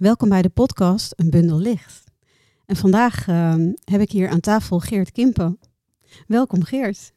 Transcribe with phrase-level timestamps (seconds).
[0.00, 2.04] Welkom bij de podcast Een Bundel Licht.
[2.66, 5.58] En vandaag ehm, heb ik hier aan tafel Geert Kimpen.
[6.26, 7.12] Welkom Geert.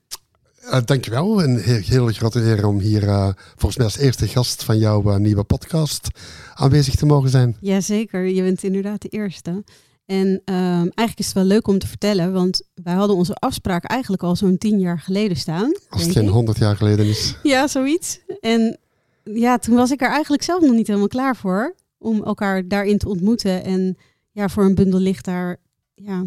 [0.63, 1.43] Uh, dankjewel.
[1.43, 5.16] Een heel, heel eer om hier uh, volgens mij als eerste gast van jouw uh,
[5.16, 6.08] nieuwe podcast
[6.54, 7.58] aanwezig te mogen zijn.
[7.59, 9.63] Jazeker, je bent inderdaad de eerste.
[10.05, 13.84] En ehm, eigenlijk is het wel leuk om te vertellen, want wij hadden onze afspraak
[13.84, 15.71] eigenlijk al zo'n tien jaar geleden staan.
[15.89, 17.38] Als het geen honderd jaar geleden is.
[17.43, 18.20] Ja, zoiets.
[18.39, 18.79] En
[19.23, 22.97] ja, toen was ik er eigenlijk zelf nog niet helemaal klaar voor om elkaar daarin
[22.97, 23.63] te ontmoeten.
[23.63, 23.97] En
[24.31, 25.57] ja, voor een bundel licht daar.
[25.93, 26.25] Ja,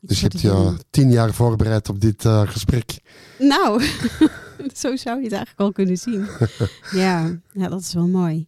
[0.00, 3.00] dus je hebt je tien jaar voorbereid op dit uh, gesprek.
[3.38, 3.82] Nou,
[4.82, 6.26] zo zou je het eigenlijk al kunnen zien.
[7.02, 8.46] ja, ja, dat is wel mooi.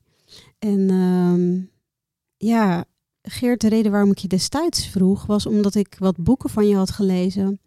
[0.58, 1.70] En um,
[2.36, 2.84] ja,
[3.22, 6.76] Geert, de reden waarom ik je destijds vroeg was omdat ik wat boeken van je
[6.76, 7.60] had gelezen.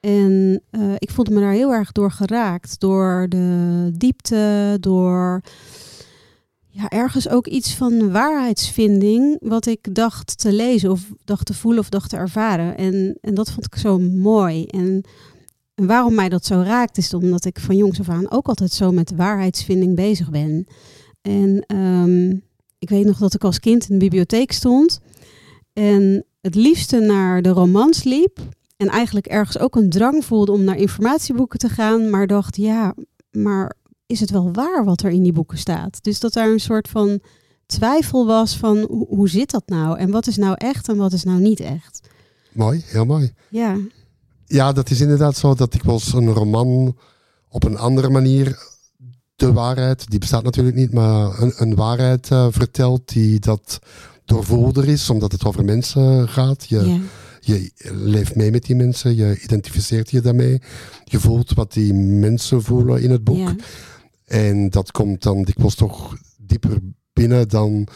[0.00, 2.80] En uh, ik voelde me daar heel erg door geraakt.
[2.80, 5.40] Door de diepte, door
[6.78, 11.80] ja, ergens ook iets van waarheidsvinding, wat ik dacht te lezen of dacht te voelen
[11.80, 12.76] of dacht te ervaren.
[12.76, 14.64] En, en dat vond ik zo mooi.
[14.64, 15.04] En,
[15.74, 18.72] en waarom mij dat zo raakt, is omdat ik van jongs af aan ook altijd
[18.72, 20.66] zo met waarheidsvinding bezig ben.
[21.22, 22.42] En um,
[22.78, 25.00] ik weet nog dat ik als kind in de bibliotheek stond
[25.72, 28.38] en het liefste naar de romans liep.
[28.76, 32.94] En eigenlijk ergens ook een drang voelde om naar informatieboeken te gaan, maar dacht, ja,
[33.30, 33.76] maar
[34.08, 35.98] is het wel waar wat er in die boeken staat?
[36.02, 37.20] Dus dat daar een soort van
[37.66, 39.98] twijfel was van hoe, hoe zit dat nou?
[39.98, 42.00] En wat is nou echt en wat is nou niet echt?
[42.52, 43.32] Mooi, heel mooi.
[43.48, 43.76] Ja.
[44.46, 46.96] Ja, dat is inderdaad zo dat ik wel een roman
[47.48, 48.58] op een andere manier
[49.36, 53.78] de waarheid, die bestaat natuurlijk niet, maar een, een waarheid uh, vertelt die dat
[54.24, 56.68] doorvoerder is, omdat het over mensen gaat.
[56.68, 57.00] Je,
[57.40, 60.62] je leeft mee met die mensen, je identificeert je daarmee.
[61.04, 63.36] Je voelt wat die mensen voelen in het boek.
[63.36, 63.54] Ja.
[64.28, 66.78] En dat komt dan dikwijls toch dieper
[67.12, 67.86] binnen dan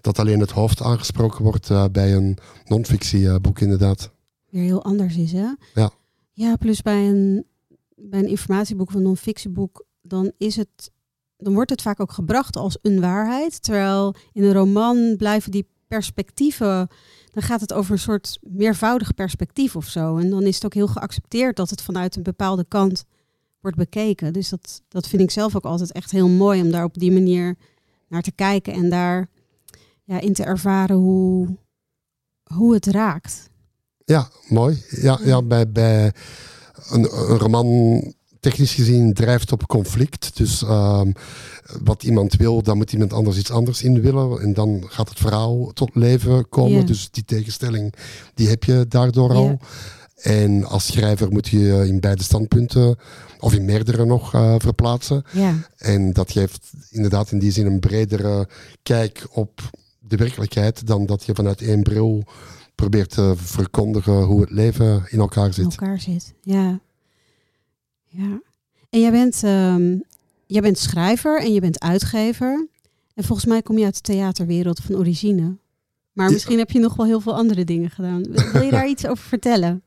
[0.00, 4.10] dat alleen het hoofd aangesproken wordt uh, bij een non-fictieboek, uh, inderdaad.
[4.50, 5.48] Weer heel anders is, hè?
[5.74, 5.90] Ja.
[6.32, 7.46] Ja, plus bij een,
[7.96, 10.90] bij een informatieboek of een non-fictieboek, dan is het.
[11.36, 13.62] Dan wordt het vaak ook gebracht als een waarheid.
[13.62, 16.88] Terwijl in een roman blijven die perspectieven.
[17.32, 20.16] Dan gaat het over een soort meervoudig perspectief of zo.
[20.16, 23.04] En dan is het ook heel geaccepteerd dat het vanuit een bepaalde kant
[23.60, 24.32] wordt bekeken.
[24.32, 27.12] Dus dat, dat vind ik zelf ook altijd echt heel mooi om daar op die
[27.12, 27.56] manier
[28.08, 29.28] naar te kijken en daar
[30.04, 31.56] ja, in te ervaren hoe,
[32.42, 33.50] hoe het raakt.
[34.04, 34.82] Ja, mooi.
[34.90, 36.12] Ja, ja bij, bij
[36.88, 38.02] een, een roman
[38.40, 40.36] technisch gezien drijft op conflict.
[40.36, 41.12] Dus um,
[41.82, 44.40] wat iemand wil, dan moet iemand anders iets anders in willen.
[44.40, 46.72] En dan gaat het verhaal tot leven komen.
[46.72, 46.86] Yeah.
[46.86, 47.94] Dus die tegenstelling,
[48.34, 49.44] die heb je daardoor al.
[49.44, 49.60] Yeah.
[50.22, 52.98] En als schrijver moet je in beide standpunten,
[53.38, 55.24] of in meerdere nog, uh, verplaatsen.
[55.32, 55.54] Ja.
[55.76, 58.48] En dat geeft inderdaad in die zin een bredere
[58.82, 62.24] kijk op de werkelijkheid dan dat je vanuit één bril
[62.74, 65.64] probeert te verkondigen hoe het leven in elkaar zit.
[65.64, 66.80] In elkaar zit, ja.
[68.04, 68.40] Ja.
[68.90, 70.02] En jij bent, um,
[70.46, 72.68] jij bent schrijver en je bent uitgever.
[73.14, 75.56] En volgens mij kom je uit de theaterwereld van origine.
[76.12, 78.22] Maar misschien heb je nog wel heel veel andere dingen gedaan.
[78.52, 79.82] Wil je daar iets over vertellen?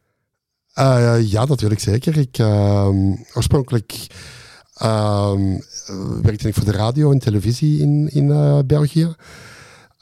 [0.80, 2.18] Uh, ja, dat wil ik zeker.
[2.18, 2.90] Ik, uh,
[3.34, 4.08] oorspronkelijk
[4.82, 5.34] uh,
[6.22, 9.16] werkte ik voor de radio en televisie in, in uh, België.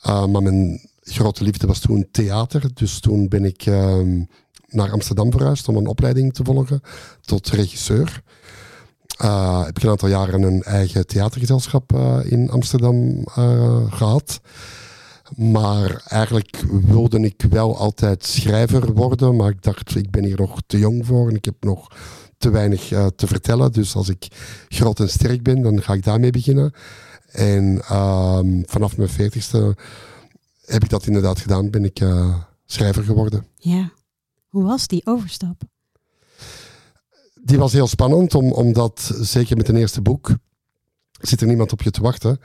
[0.03, 2.69] maar mijn grote liefde was toen theater.
[2.73, 4.23] Dus toen ben ik ehm,
[4.67, 6.81] naar Amsterdam verhuisd om een opleiding te volgen
[7.21, 8.21] tot regisseur.
[9.65, 11.93] heb ik een aantal jaren een eigen theatergezelschap
[12.23, 13.23] in Amsterdam
[13.89, 14.41] gehad.
[15.35, 19.35] Maar eigenlijk wilde ik wel altijd schrijver worden.
[19.35, 21.95] Maar ik dacht, ik ben hier nog te jong voor en ik heb nog
[22.37, 23.71] te weinig uh, te vertellen.
[23.71, 24.27] Dus als ik
[24.67, 26.73] groot en sterk ben, dan ga ik daarmee beginnen.
[27.31, 29.77] En uh, vanaf mijn veertigste
[30.65, 31.69] heb ik dat inderdaad gedaan.
[31.69, 33.45] Ben ik uh, schrijver geworden.
[33.55, 33.91] Ja.
[34.47, 35.61] Hoe was die overstap?
[37.43, 40.35] Die was heel spannend, om, omdat zeker met een eerste boek
[41.11, 42.39] zit er niemand op je te wachten.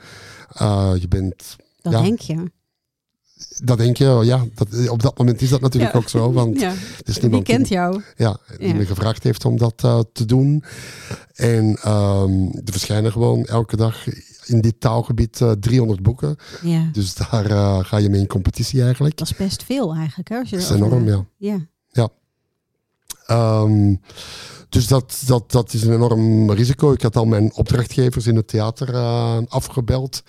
[0.61, 1.55] Uh, je bent...
[1.81, 2.51] Dat ja, denk je
[3.63, 5.99] dat denk je, ja, dat, op dat moment is dat natuurlijk ja.
[5.99, 6.31] ook zo.
[6.31, 6.73] Want ja.
[7.03, 8.01] is niemand die kent jou.
[8.15, 10.63] Ja, die me gevraagd heeft om dat uh, te doen.
[11.35, 14.05] En um, er verschijnen gewoon elke dag
[14.45, 16.35] in dit taalgebied uh, 300 boeken.
[16.61, 16.89] Ja.
[16.91, 19.17] Dus daar uh, ga je mee in competitie eigenlijk.
[19.17, 20.29] Dat is best veel eigenlijk.
[20.29, 21.67] Hè, als je dat is enorm, ja.
[23.31, 23.99] Um,
[24.69, 26.91] dus dat, dat, dat is een enorm risico.
[26.91, 30.23] Ik had al mijn opdrachtgevers in het theater uh, afgebeld.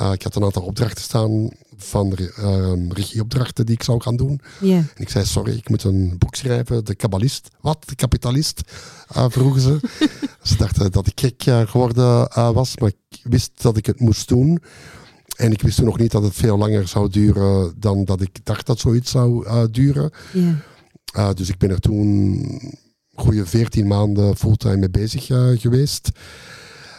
[0.00, 4.40] Uh, ik had een aantal opdrachten staan van uh, regieopdrachten die ik zou gaan doen.
[4.60, 4.76] Yeah.
[4.78, 6.84] En ik zei, sorry, ik moet een boek schrijven.
[6.84, 7.48] De kabbalist.
[7.60, 7.78] Wat?
[7.86, 8.60] De kapitalist?
[9.08, 9.80] vroegen ze.
[10.42, 14.62] ze dachten dat ik gek geworden was, maar ik wist dat ik het moest doen.
[15.36, 18.44] En ik wist toen nog niet dat het veel langer zou duren dan dat ik
[18.44, 20.10] dacht dat zoiets zou duren.
[20.32, 20.54] Ja.
[21.16, 22.40] Uh, dus ik ben er toen
[23.14, 26.10] goede 14 maanden fulltime mee bezig uh, geweest.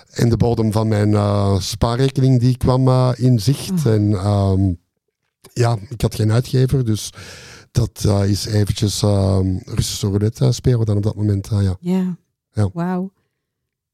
[0.09, 1.15] En de bodem van mijn
[1.61, 3.71] spaarrekening die kwam in zicht.
[3.71, 3.85] Oh.
[3.85, 4.79] En um,
[5.53, 7.09] ja, ik had geen uitgever, dus
[7.71, 11.47] dat is eventjes um, Russische roulette spelen dan op dat moment.
[11.51, 11.77] ja.
[11.79, 12.17] Ja,
[12.51, 12.69] Ja.
[12.73, 13.11] wauw.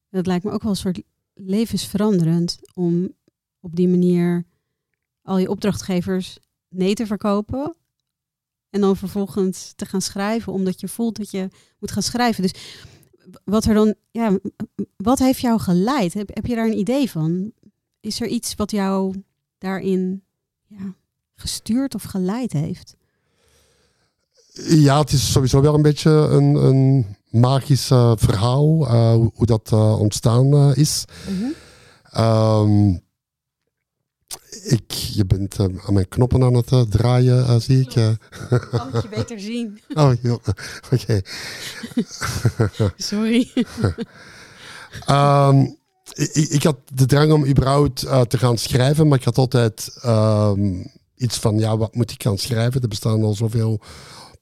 [0.10, 1.02] Dat lijkt me ook wel een soort
[1.34, 3.14] levensveranderend om
[3.60, 4.46] op die manier
[5.22, 6.40] al je opdrachtgevers
[6.70, 7.76] nee te verkopen.
[8.70, 11.48] En dan vervolgens te gaan schrijven, omdat je voelt dat je
[11.80, 12.44] moet gaan schrijven.
[12.44, 12.54] Dus
[13.44, 14.40] wat er dan, ja,
[14.98, 16.14] wat heeft jou geleid?
[16.14, 17.52] Heb, heb je daar een idee van?
[18.00, 19.24] Is er iets wat jou
[19.58, 20.24] daarin
[20.68, 20.96] ja,
[21.36, 22.96] gestuurd of geleid heeft?
[24.68, 29.46] Ja, het is sowieso wel een beetje een, een magisch uh, verhaal, uh, hoe, hoe,
[29.46, 31.06] dat uh, ontstaan is.
[31.30, 31.54] Mm -hmm.
[32.24, 33.02] um,
[34.64, 37.90] ik, je bent aan mijn knoppen aan het draaien, zie ik.
[37.90, 39.80] Kan ik je beter zien.
[39.94, 40.54] oh, oké.
[40.92, 41.24] Okay.
[42.98, 43.52] Sorry.
[45.10, 45.78] um,
[46.14, 50.92] ik, ik, had de drang om überhaupt te gaan schrijven, maar ik had altijd um,
[51.16, 52.82] iets van, ja, wat moet ik gaan schrijven?
[52.82, 53.82] Er bestaan al zoveel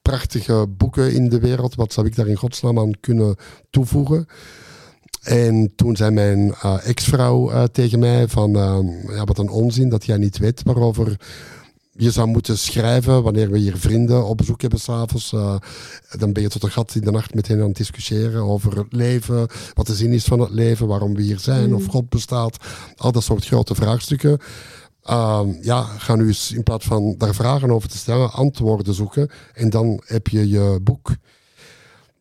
[0.01, 1.75] prachtige boeken in de wereld.
[1.75, 3.35] Wat zou ik daar in godsnaam aan kunnen
[3.69, 4.27] toevoegen?
[5.27, 9.89] En toen zei mijn uh, ex-vrouw uh, tegen mij van, uh, ja, wat een onzin
[9.89, 11.19] dat jij niet weet waarover
[11.91, 15.29] je zou moeten schrijven wanneer we hier vrienden op bezoek hebben s'avonds.
[16.17, 18.77] dan ben je tot een gat in de nacht met hen aan het discussiëren over
[18.77, 21.75] het leven, wat de zin is van het leven, waarom we hier zijn, Mm.
[21.75, 22.57] of God bestaat.
[22.95, 24.39] Al dat soort grote vraagstukken.
[25.09, 29.29] Uh, ja, ga nu eens in plaats van daar vragen over te stellen, antwoorden zoeken.
[29.53, 31.11] En dan heb je je boek.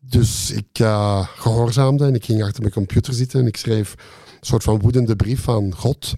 [0.08, 4.46] Dus ik uh, gehoorzaamde en ik ging achter mijn computer zitten en ik schreef een
[4.46, 6.14] soort van woedende brief aan God.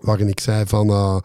[0.00, 1.16] Waarin ik zei van, uh,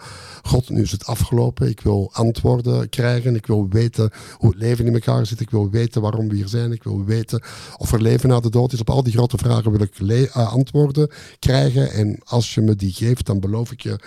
[0.43, 1.69] God, nu is het afgelopen.
[1.69, 3.35] Ik wil antwoorden krijgen.
[3.35, 5.39] Ik wil weten hoe het leven in elkaar zit.
[5.39, 6.71] Ik wil weten waarom we hier zijn.
[6.71, 7.41] Ik wil weten
[7.77, 8.79] of er leven na de dood is.
[8.79, 11.91] Op al die grote vragen wil ik uh, antwoorden krijgen.
[11.91, 13.99] En als je me die geeft, dan beloof ik je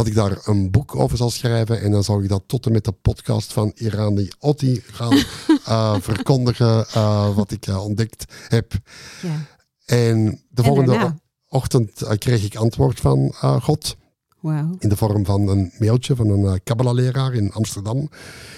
[0.00, 1.80] dat ik daar een boek over zal schrijven.
[1.80, 5.16] En dan zal ik dat tot en met de podcast van Irani Otti gaan
[5.68, 6.86] uh, verkondigen.
[6.96, 8.72] Uh, wat ik uh, ontdekt heb.
[9.22, 9.46] Ja.
[9.84, 11.18] En de En volgende daarna?
[11.48, 13.96] ochtend kreeg ik antwoord van God.
[14.40, 14.76] Wauw.
[14.78, 18.10] In de vorm van een mailtje van een Kabbalah-leraar in Amsterdam.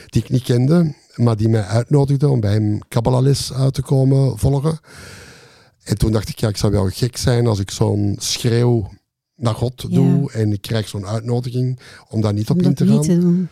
[0.07, 0.95] Die ik niet kende.
[1.15, 4.79] Maar die mij uitnodigde om bij hem Kabbalah-les te komen volgen.
[5.83, 8.91] En toen dacht ik, ja, ik zou wel gek zijn als ik zo'n schreeuw
[9.43, 9.95] naar God Ja.
[9.95, 11.79] doe en ik krijg zo'n uitnodiging
[12.09, 13.01] om daar niet op Om in te gaan.
[13.03, 13.45] te.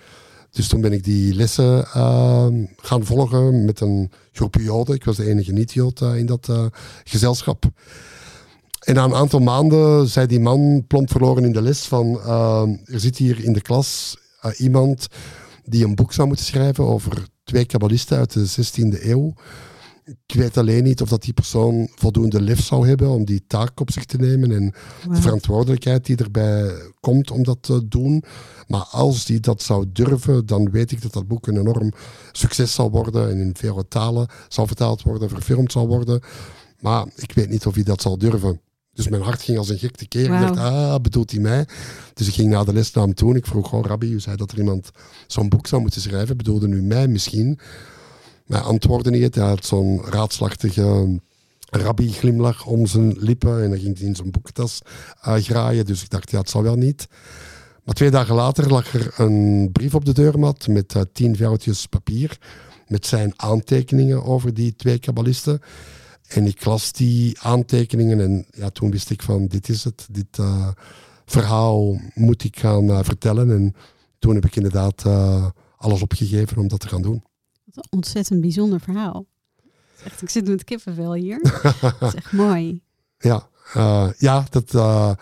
[0.50, 2.46] Dus toen ben ik die lessen uh,
[2.76, 4.94] gaan volgen met een groep Joden.
[4.94, 6.64] Ik was de enige niet-Jood uh, in dat uh,
[7.04, 7.64] gezelschap.
[8.80, 12.20] En na een aantal maanden zei die man plomp verloren in de les van
[12.84, 14.16] er zit hier in de klas
[14.56, 15.06] iemand
[15.64, 19.34] die een boek zou moeten schrijven over twee kabbalisten uit de 16e eeuw.
[20.04, 23.80] Ik weet alleen niet of dat die persoon voldoende lef zou hebben om die taak
[23.80, 24.74] op zich te nemen en
[25.08, 28.24] de verantwoordelijkheid die erbij komt om dat te doen.
[28.66, 31.92] Maar als die dat zou durven, dan weet ik dat dat boek een enorm
[32.32, 36.20] succes zal worden en in vele talen zal vertaald worden, verfilmd zal worden.
[36.80, 38.60] Maar ik weet niet of hij dat zal durven.
[38.92, 40.24] Dus mijn hart ging als een gek tekeer.
[40.24, 40.54] Ik Wauw.
[40.54, 41.66] dacht, ah, bedoelt hij mij?
[42.14, 44.20] Dus ik ging naar de les naar hem toe en ik vroeg, oh rabbi, u
[44.20, 44.90] zei dat er iemand
[45.26, 46.36] zo'n boek zou moeten schrijven.
[46.36, 47.58] Bedoelde nu mij misschien?
[48.50, 49.34] Hij antwoordde niet.
[49.34, 51.20] Hij had zo'n raadslachtige
[51.70, 53.62] rabbi-glimlach om zijn lippen.
[53.62, 54.82] En dan ging hij in zijn boekentas
[55.26, 55.86] uh, graaien.
[55.86, 57.08] Dus ik dacht, ja, het zal wel niet.
[57.84, 61.86] Maar twee dagen later lag er een brief op de deurmat met uh, tien vouwtjes
[61.86, 62.38] papier.
[62.86, 65.60] Met zijn aantekeningen over die twee kabbalisten.
[66.28, 70.06] En ik las die aantekeningen en ja, toen wist ik van, dit is het.
[70.10, 70.68] Dit uh,
[71.26, 73.50] verhaal moet ik gaan vertellen.
[73.50, 73.74] En
[74.18, 75.04] toen heb ik inderdaad
[75.76, 77.22] alles opgegeven om dat te gaan doen.
[77.74, 79.26] Wat een ontzettend bijzonder verhaal.
[80.04, 81.40] Echt, ik zit met kippenvel hier.
[82.00, 82.82] dat is echt mooi.
[83.18, 85.12] Ja, uh, ja dat, uh,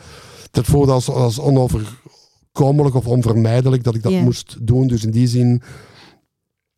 [0.50, 4.86] dat voelde als, als onoverkomelijk of onvermijdelijk dat ik dat moest doen.
[4.86, 5.62] Dus in die zin,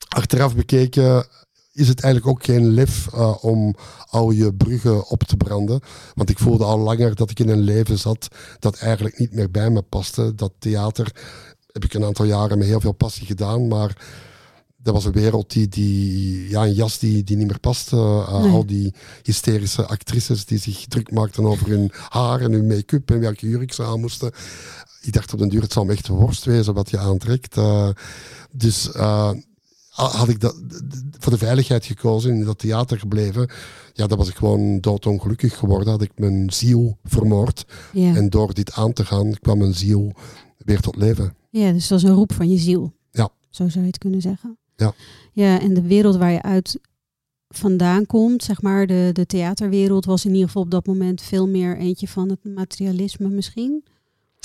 [0.09, 1.27] achteraf bekeken,
[1.73, 3.75] is het eigenlijk ook geen lef uh, om
[4.07, 5.81] al je bruggen op te branden.
[6.15, 9.51] Want ik voelde al langer dat ik in een leven zat dat eigenlijk niet meer
[9.51, 10.35] bij me paste.
[10.35, 11.13] Dat theater
[11.67, 13.97] heb ik een aantal jaren met heel veel passie gedaan, maar
[14.83, 17.97] dat was een wereld die, die ja, een jas die, die niet meer paste.
[17.97, 18.53] Uh, Nee.
[18.53, 23.21] Al die hysterische actrices die zich druk maakten over hun haar en hun make-up en
[23.21, 24.33] welke jurk ze aan moesten.
[25.01, 27.57] Ik dacht op den duur, het zal me echt worst wezen wat je aantrekt.
[27.57, 27.89] Uh,
[28.51, 29.31] dus uh,
[29.91, 30.63] had ik dat,
[31.19, 33.51] voor de veiligheid gekozen en in dat theater gebleven,
[33.93, 35.89] ja, dan was ik gewoon doodongelukkig geworden.
[35.89, 37.65] Had ik mijn ziel vermoord.
[37.93, 38.17] Ja.
[38.17, 40.13] En door dit aan te gaan kwam mijn ziel
[40.59, 41.35] weer tot leven.
[41.51, 42.93] Ja, dus dat is een roep van je ziel.
[43.11, 43.29] Ja.
[43.51, 44.59] Zo zou je het kunnen zeggen.
[44.81, 44.95] Ja.
[45.33, 46.81] Ja, en de wereld waar je uit
[47.49, 51.49] vandaan komt, zeg maar, de, de theaterwereld was in ieder geval op dat moment veel
[51.49, 53.85] meer eentje van het materialisme misschien.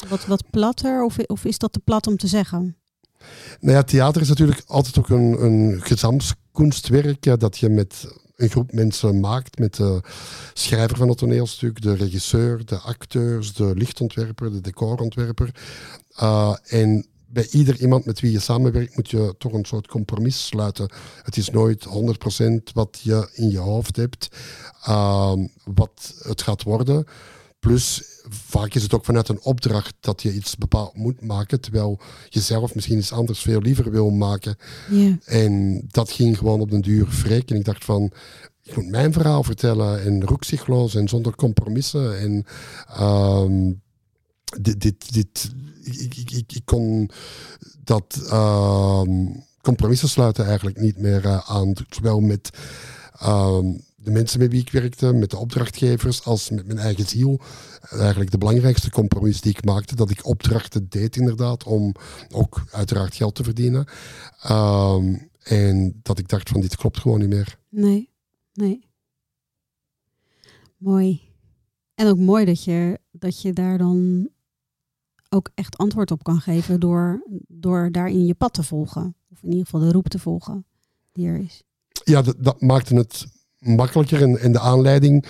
[0.10, 2.76] Wat, wat platter, of, of is dat te plat om te zeggen?
[3.60, 8.50] Nou ja, theater is natuurlijk altijd ook een, een gezamskunstwerk ja, dat je met een
[8.50, 10.02] groep mensen maakt, met de
[10.54, 15.50] schrijver van het toneelstuk, de regisseur, de acteurs, de lichtontwerper, de decorontwerper.
[16.22, 20.46] Uh, en bij ieder iemand met wie je samenwerkt moet je toch een soort compromis
[20.46, 20.92] sluiten.
[21.24, 24.28] Het is nooit 100% wat je in je hoofd hebt,
[24.88, 27.06] uh, wat het gaat worden.
[27.60, 32.00] Plus, vaak is het ook vanuit een opdracht dat je iets bepaald moet maken, terwijl
[32.30, 34.58] je zelf misschien iets anders veel liever wil maken.
[35.26, 37.56] En dat ging gewoon op den duur wreken.
[37.56, 38.12] En ik dacht van,
[38.64, 42.20] ik moet mijn verhaal vertellen en roekzichtloos en zonder compromissen.
[42.20, 42.46] En
[42.88, 43.72] ehm,
[44.62, 45.52] dit, dit,
[45.84, 47.10] ik, ik, ik kon
[47.84, 49.28] dat ehm,
[49.62, 51.74] compromissen sluiten eigenlijk niet meer eh, aan.
[51.90, 52.50] Zowel met
[53.20, 57.40] ehm, de mensen met wie ik werkte, met de opdrachtgevers, als met mijn eigen ziel.
[57.90, 61.94] Eigenlijk de belangrijkste compromis die ik maakte, dat ik opdrachten deed inderdaad, om
[62.32, 63.86] ook uiteraard geld te verdienen.
[64.42, 67.60] Ehm, en dat ik dacht van dit klopt gewoon niet meer.
[67.70, 68.10] Nee,
[68.54, 68.88] nee.
[70.78, 71.22] Mooi.
[71.96, 74.30] En ook mooi dat je, dat je daar dan
[75.30, 79.16] ook echt antwoord op kan geven door, door daarin je pad te volgen.
[79.32, 80.66] Of in ieder geval de roep te volgen
[81.12, 81.64] die er is.
[82.04, 83.26] Ja, dat, dat maakte het
[83.58, 84.22] makkelijker.
[84.22, 85.26] En, en de aanleiding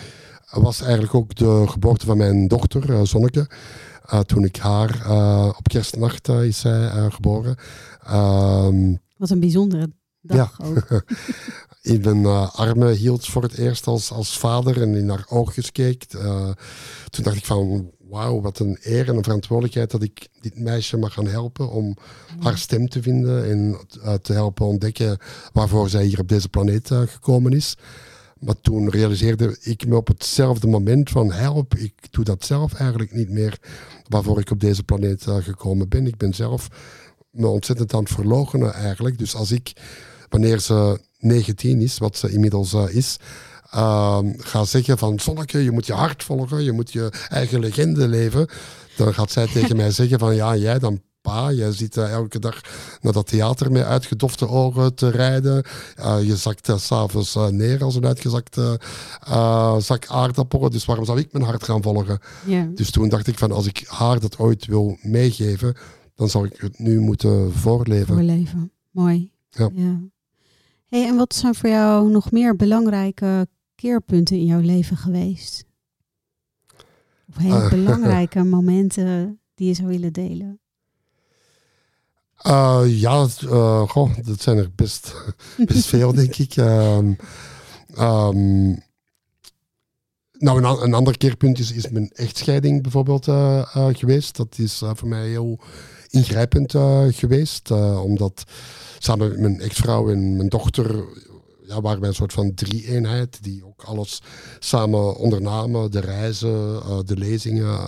[0.51, 3.49] was eigenlijk ook de geboorte van mijn dochter, uh, Zonneke.
[4.13, 7.55] Uh, toen ik haar uh, op kerstnacht is zij geboren.
[8.03, 10.65] Ehm, Wat een bijzondere dag ja.
[10.65, 11.03] ook.
[11.81, 16.05] in mijn armen hield voor het eerst als, als vader en in haar oogjes keek.
[17.09, 20.97] toen dacht ik van, wauw, wat een eer en een verantwoordelijkheid dat ik dit meisje
[20.97, 21.95] mag gaan helpen om
[22.39, 23.77] haar stem te vinden en
[24.21, 25.17] te helpen ontdekken
[25.53, 27.75] waarvoor zij hier op deze planeet gekomen is.
[28.39, 33.13] Maar toen realiseerde ik me op hetzelfde moment van help, ik doe dat zelf eigenlijk
[33.13, 33.59] niet meer
[34.07, 36.07] waarvoor ik op deze planeet uh, gekomen ben.
[36.07, 36.67] Ik ben zelf
[37.29, 39.17] me ontzettend aan het verloochenen eigenlijk.
[39.17, 39.73] Dus als ik,
[40.29, 43.17] wanneer ze 19 is, wat ze inmiddels is,
[43.75, 48.07] uh, ga zeggen van Zonneke, je moet je hart volgen, je moet je eigen legende
[48.07, 48.47] leven.
[48.97, 51.49] Dan gaat zij tegen mij zeggen van ja, jij dan pa.
[51.49, 52.61] Je zit uh, elke dag
[53.01, 55.63] naar dat theater met uitgedofte ogen te rijden.
[55.99, 58.79] Uh, je zakt uh, s'avonds neer als een uitgezakte
[59.77, 60.71] zak aardappelen.
[60.71, 62.19] Dus waarom zou ik mijn hart gaan volgen?
[62.45, 62.69] Ja.
[62.75, 65.75] Dus toen dacht ik van als ik haar dat ooit wil meegeven,
[66.15, 68.15] dan zou ik het nu moeten voorleven.
[68.15, 68.71] Voorleven.
[68.91, 69.31] Mooi.
[69.49, 69.69] Ja.
[69.73, 69.99] ja.
[70.87, 75.65] Hey, en wat zijn voor jou nog meer belangrijke keerpunten in jouw leven geweest?
[77.29, 80.59] Of hele belangrijke momenten die je zou willen delen?
[82.47, 85.15] Uh, ja, uh, goh, dat zijn er best,
[85.65, 86.55] best veel, denk ik.
[86.55, 87.17] Um,
[87.99, 88.83] um,
[90.31, 94.35] nou, een, een, ander keerpunt is, is mijn echtscheiding bijvoorbeeld uh, geweest.
[94.35, 95.59] Dat is voor mij heel
[96.09, 96.71] ingrijpend
[97.15, 97.71] geweest.
[97.71, 98.43] omdat
[98.99, 101.05] samen met mijn ex-vrouw en mijn dochter
[101.67, 104.21] ja, waren wij een soort van drie-eenheid die ook alles
[104.59, 105.91] samen ondernamen.
[105.91, 107.87] De reizen, de lezingen,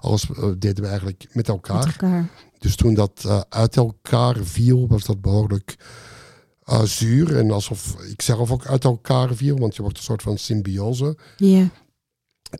[0.00, 0.26] alles
[0.58, 1.76] deden we eigenlijk met elkaar.
[1.76, 2.30] Met elkaar.
[2.64, 5.76] Dus toen dat uh, uit elkaar viel, was dat behoorlijk
[6.64, 7.36] uh, zuur.
[7.36, 11.16] En alsof ik zelf ook uit elkaar viel, want je wordt een soort van symbiose.
[11.36, 11.66] Yeah.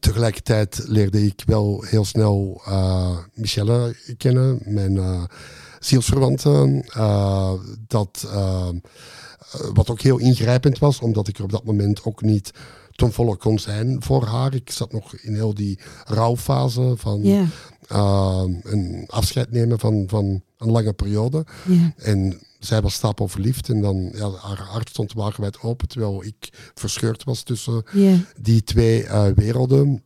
[0.01, 5.29] Tegelijkertijd leerde ik wel heel snel uh, Michelle kennen, mijn
[5.79, 6.85] zielsverwante.
[7.87, 8.29] dat,
[9.73, 12.50] wat ook heel ingrijpend was, omdat ik er op dat moment ook niet
[12.92, 14.54] ten volle kon zijn voor haar.
[14.54, 17.46] Ik zat nog in heel die rouwfase van yeah.
[17.92, 21.46] uh, een afscheid nemen van, van een lange periode.
[21.66, 21.90] Yeah.
[21.96, 26.70] En zij was stapel verliefd en dan, ja, haar hart stond wagenwijd open, terwijl ik
[26.75, 28.18] verscheurd was tussen yeah.
[28.40, 30.04] die twee uh, werelden.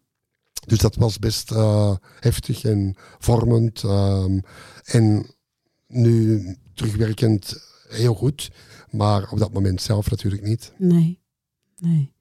[0.67, 3.83] Dus dat was best uh, heftig en vormend.
[3.83, 4.43] Um,
[4.85, 5.27] en
[5.87, 6.43] nu
[6.75, 8.51] terugwerkend heel goed,
[8.91, 10.73] maar op dat moment zelf natuurlijk niet.
[10.79, 11.21] Nee,
[11.77, 12.13] nee.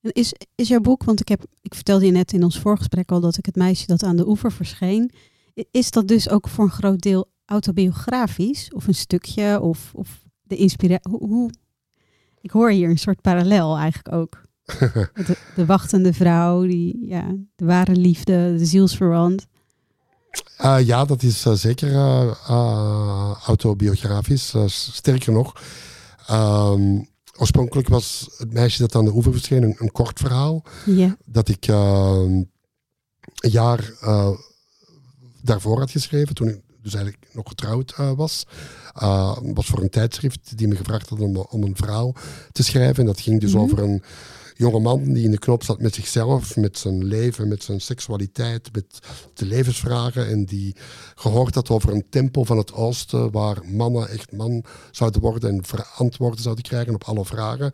[0.00, 3.20] Is, is jouw boek, want ik, heb, ik vertelde je net in ons voorgesprek al
[3.20, 5.10] dat ik het meisje dat aan de oever verscheen.
[5.70, 8.70] Is dat dus ook voor een groot deel autobiografisch?
[8.74, 9.60] Of een stukje?
[9.60, 11.10] Of, of de inspiratie?
[11.10, 11.50] Hoe, hoe,
[12.40, 14.42] Ik hoor hier een soort parallel eigenlijk ook.
[15.26, 19.46] de, de, wachtende vrouw, die, ja, de ware liefde, de zielsverwant.
[20.64, 24.54] Uh, ja, dat is uh, zeker uh, autobiografisch.
[24.66, 25.62] sterker nog,
[26.30, 30.62] um, oorspronkelijk was het meisje dat aan de oever verscheen een, een kort verhaal.
[30.86, 31.16] Ja.
[31.24, 32.50] Dat ik uh, een
[33.34, 33.92] jaar
[35.42, 38.46] daarvoor had geschreven, toen ik dus eigenlijk nog getrouwd was.
[39.42, 42.14] Was voor een tijdschrift die me gevraagd had om, om een verhaal
[42.52, 42.96] te schrijven.
[42.96, 43.62] En dat ging dus mhm.
[43.62, 44.02] over een
[44.62, 48.68] jonge man die in de knop zat met zichzelf, met zijn leven, met zijn seksualiteit,
[48.72, 48.98] met
[49.34, 50.28] de levensvragen.
[50.28, 50.76] En die
[51.14, 55.64] gehoord had over een tempel van het oosten waar mannen echt man zouden worden en
[55.64, 57.72] verantwoorden zouden krijgen op alle vragen.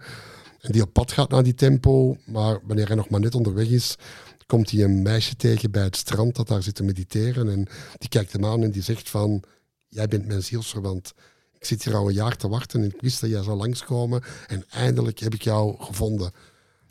[0.60, 3.68] En die op pad gaat naar die tempel, maar wanneer hij nog maar net onderweg
[3.68, 3.96] is,
[4.46, 7.48] komt hij een meisje tegen bij het strand dat daar zit te mediteren.
[7.48, 7.66] En
[7.98, 9.42] die kijkt hem aan en die zegt van,
[9.88, 11.12] jij bent mijn zielsverwant.
[11.58, 14.22] Ik zit hier al een jaar te wachten en ik wist dat jij zou langskomen.
[14.46, 16.32] En eindelijk heb ik jou gevonden.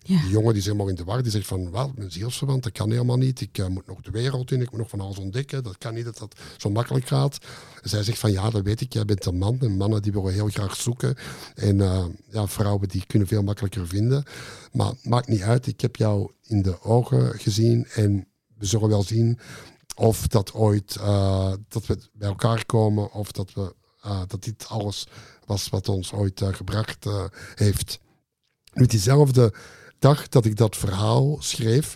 [0.07, 0.21] Ja.
[0.21, 1.23] Die jongen die is helemaal in de war.
[1.23, 3.41] Die zegt van, wel, mijn zielsverwant, dat kan helemaal niet.
[3.41, 5.63] Ik uh, moet nog de wereld in, ik moet nog van alles ontdekken.
[5.63, 7.37] Dat kan niet dat dat zo makkelijk gaat.
[7.81, 8.93] Zij zegt van, ja, dat weet ik.
[8.93, 9.59] Jij bent een man.
[9.59, 11.15] En mannen die willen heel graag zoeken.
[11.55, 14.23] En uh, ja, vrouwen die kunnen veel makkelijker vinden.
[14.71, 15.67] Maar maakt niet uit.
[15.67, 17.87] Ik heb jou in de ogen gezien.
[17.87, 19.39] En we zullen wel zien
[19.95, 23.11] of dat ooit, uh, dat we bij elkaar komen.
[23.11, 23.75] Of dat, we,
[24.27, 25.07] dat dit alles
[25.45, 27.05] was wat ons ooit gebracht
[27.55, 27.99] heeft.
[28.73, 29.53] Nu, diezelfde
[29.99, 31.95] dag dat ik dat verhaal schreef,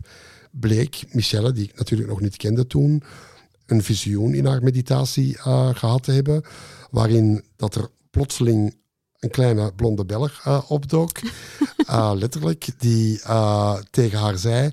[0.52, 3.04] bleek Michelle, die ik natuurlijk nog niet kende toen,
[3.66, 6.44] een visioen in haar meditatie uh, gehad te hebben,
[6.92, 8.76] waarin dat er plotseling
[9.20, 11.20] een kleine blonde Belg uh, opdook,
[11.90, 13.22] uh, letterlijk, die
[13.90, 14.72] tegen haar zei,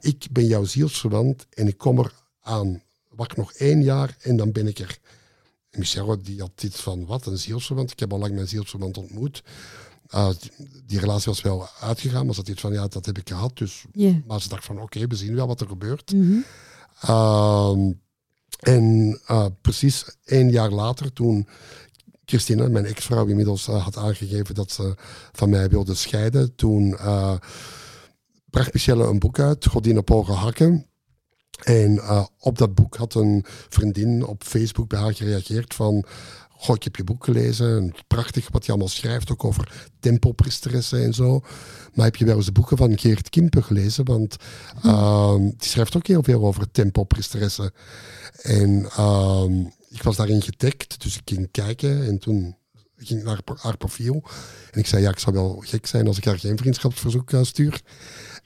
[0.00, 2.82] ik ben jouw zielsverwant en ik kom er aan.
[3.08, 4.98] Wacht nog één jaar en dan ben ik er.
[5.70, 7.90] Michelle die had dit van, wat, een zielsverwant?
[7.90, 9.42] Ik heb al lang mijn zielsverwant ontmoet.
[10.14, 10.28] Uh,
[10.86, 13.58] die relatie was wel uitgegaan, maar ze had iets van, ja, dat heb ik gehad.
[13.58, 13.84] Dus,
[14.26, 16.12] Maar ze dacht van, oké, we zien wel wat er gebeurt.
[16.12, 16.44] Mm
[18.58, 21.48] en uh, precies één jaar later, toen
[22.24, 24.94] Christine, mijn ex-vrouw, inmiddels uh, had aangegeven dat ze
[25.32, 26.96] van mij wilde scheiden, toen
[28.50, 30.86] bracht Michelle een boek uit, Godin op hoge hakken.
[31.62, 32.00] En
[32.38, 36.04] op dat boek had een vriendin op Facebook bij haar gereageerd van
[36.60, 37.94] Goh, ik heb je boek gelezen.
[38.06, 41.40] Prachtig wat je allemaal schrijft, ook over tempelpriesteressen en zo.
[41.94, 44.04] Maar heb je wel eens de boeken van Geert Kimper gelezen?
[44.04, 44.36] Want
[44.84, 47.72] uh, die schrijft ook heel veel over tempelpriesteressen.
[48.42, 49.44] En uh,
[49.88, 52.56] ik was daarin getagd, dus ik ging kijken en toen
[52.96, 54.22] ging ik naar haar profiel.
[54.70, 57.42] En ik zei, ja, ik zou wel gek zijn als ik haar geen vriendschapsverzoek uh,
[57.42, 57.80] stuur.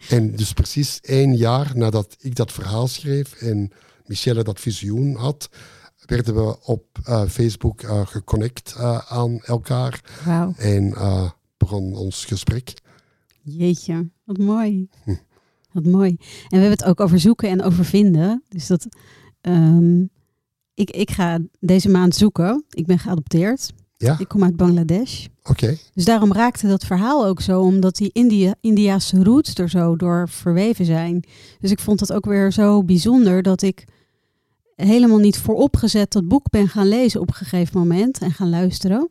[0.08, 3.72] En dus precies één jaar nadat ik dat verhaal schreef en
[4.06, 5.48] Michelle dat visioen had,
[6.12, 10.00] werden we op uh, Facebook uh, geconnect uh, aan elkaar.
[10.24, 10.54] Wow.
[10.58, 10.94] En
[11.56, 12.74] begon ons gesprek.
[13.42, 14.88] Jeetje, wat mooi.
[15.04, 15.14] Hm.
[15.72, 16.08] Wat mooi.
[16.18, 18.42] En we hebben het ook over zoeken en over vinden.
[18.48, 18.86] Dus dat.
[19.40, 20.10] Um,
[20.74, 22.64] ik, ik ga deze maand zoeken.
[22.70, 23.72] Ik ben geadopteerd.
[23.96, 24.18] Ja.
[24.18, 25.26] Ik kom uit Bangladesh.
[25.42, 25.76] Oké.
[25.94, 30.28] Dus daarom raakte dat verhaal ook zo, omdat die India, Indiaanse roots er zo door
[30.28, 31.24] verweven zijn.
[31.60, 33.84] Dus ik vond het ook weer zo bijzonder dat ik
[34.86, 39.08] helemaal niet vooropgezet dat boek ben gaan lezen op een gegeven moment en gaan luisteren.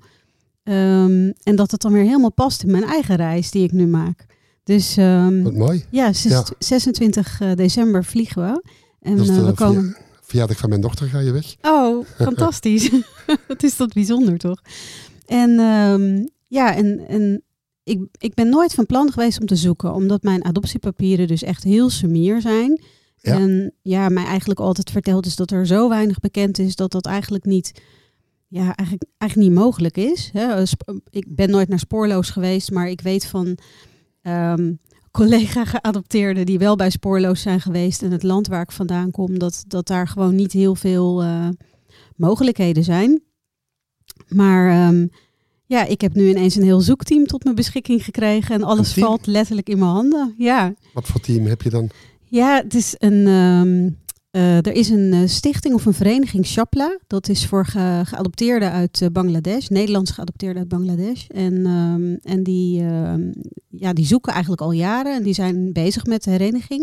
[0.63, 3.87] Um, en dat het dan weer helemaal past in mijn eigen reis die ik nu
[3.87, 4.25] maak.
[4.63, 5.85] Dus um, Wat mooi.
[5.89, 6.11] Ja,
[6.59, 8.63] 26 eh, december vliegen we.
[8.99, 9.97] En dat is uh, we komen.
[10.21, 11.55] Verjaardag van mijn dochter ga je weg.
[11.61, 12.89] Oh, fantastisch.
[13.47, 14.61] Wat is dat bijzonder toch?
[15.25, 17.43] En um, ja, en, en
[17.83, 21.63] ik, ik ben nooit van plan geweest om te zoeken, omdat mijn adoptiepapieren dus echt
[21.63, 22.81] heel sumier zijn.
[23.21, 27.05] En ja, mij eigenlijk altijd verteld is dat er zo weinig bekend is dat dat
[27.05, 27.81] eigenlijk niet,
[28.47, 30.29] ja, eigenlijk, eigenlijk niet mogelijk is.
[30.33, 30.63] Hè.
[31.09, 33.57] Ik ben nooit naar Spoorloos geweest, maar ik weet van
[34.21, 34.79] um,
[35.11, 39.63] collega-geadopteerden die wel bij Spoorloos zijn geweest en het land waar ik vandaan kom, dat,
[39.67, 41.49] dat daar gewoon niet heel veel uh,
[42.15, 43.21] mogelijkheden zijn.
[44.27, 45.09] Maar um,
[45.65, 49.25] ja, ik heb nu ineens een heel zoekteam tot mijn beschikking gekregen en alles valt
[49.25, 50.33] letterlijk in mijn handen.
[50.37, 50.73] Ja.
[50.93, 51.89] Wat voor team heb je dan?
[52.31, 53.97] Ja, het is een, um,
[54.31, 56.97] uh, er is een uh, stichting of een vereniging, Shapla.
[57.07, 61.27] Dat is voor ge geadopteerden uit uh, Bangladesh, Nederlands geadopteerden uit Bangladesh.
[61.27, 63.31] En, um, en die, ehm,
[63.69, 66.81] ja, die zoeken eigenlijk al jaren en die zijn bezig met de hereniging.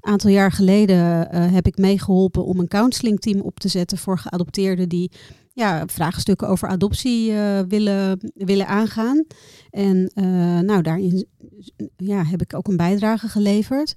[0.00, 4.88] Een aantal jaar geleden heb ik meegeholpen om een counselingteam op te zetten voor geadopteerden
[4.88, 5.10] die
[5.52, 7.32] ja, vraagstukken over adoptie
[7.68, 9.24] willen, willen aangaan.
[9.70, 10.10] En
[10.64, 11.26] nou, daarin
[11.96, 13.94] ja, heb ik ook een bijdrage geleverd.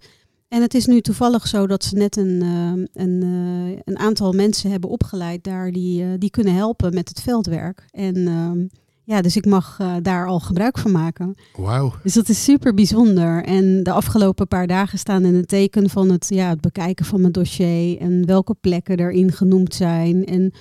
[0.54, 4.32] En het is nu toevallig zo dat ze net een, uh, een, uh, een aantal
[4.32, 7.86] mensen hebben opgeleid daar die, uh, die kunnen helpen met het veldwerk.
[7.92, 8.66] En ehm,
[9.04, 11.36] ja, dus ik mag daar al gebruik van maken.
[11.58, 11.94] Wauw.
[12.04, 13.44] Dus dat is super bijzonder.
[13.44, 17.22] En de afgelopen paar dagen staan in het teken van het, ja, het bekijken van
[17.22, 20.26] mijn dossier en welke plekken erin genoemd zijn.
[20.26, 20.54] En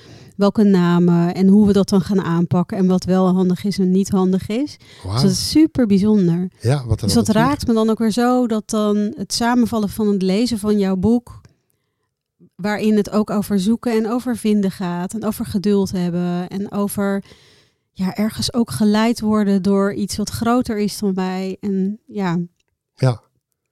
[0.42, 3.90] welke namen en hoe we dat dan gaan aanpakken en wat wel handig is en
[3.90, 4.76] niet handig is.
[5.02, 5.12] Wow.
[5.12, 6.50] Dus dat is super bijzonder.
[6.60, 10.08] Ja, wat dus dat raakt me dan ook weer zo dat dan het samenvallen van
[10.08, 11.40] het lezen van jouw boek
[12.54, 15.14] waarin het ook over zoeken en over vinden gaat.
[15.14, 16.48] En over geduld hebben.
[16.48, 17.24] En over
[17.90, 21.56] ja, ergens ook geleid worden door iets wat groter is dan wij.
[21.60, 22.38] En ja.
[22.94, 23.20] Ja.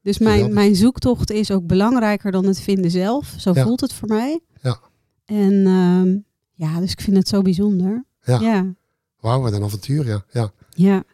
[0.03, 3.35] Dus mijn, mijn zoektocht is ook belangrijker dan het vinden zelf.
[3.39, 4.41] Zo voelt het voor mij.
[4.63, 4.81] Ja.
[5.25, 6.19] En ehm,
[6.61, 8.05] ja, dus ik vind het zo bijzonder.
[8.25, 8.41] Ja.
[8.41, 8.75] ja.
[9.21, 10.25] Wauw, wat een avontuur, ja.
[10.33, 10.53] Ja.
[10.71, 11.05] ja.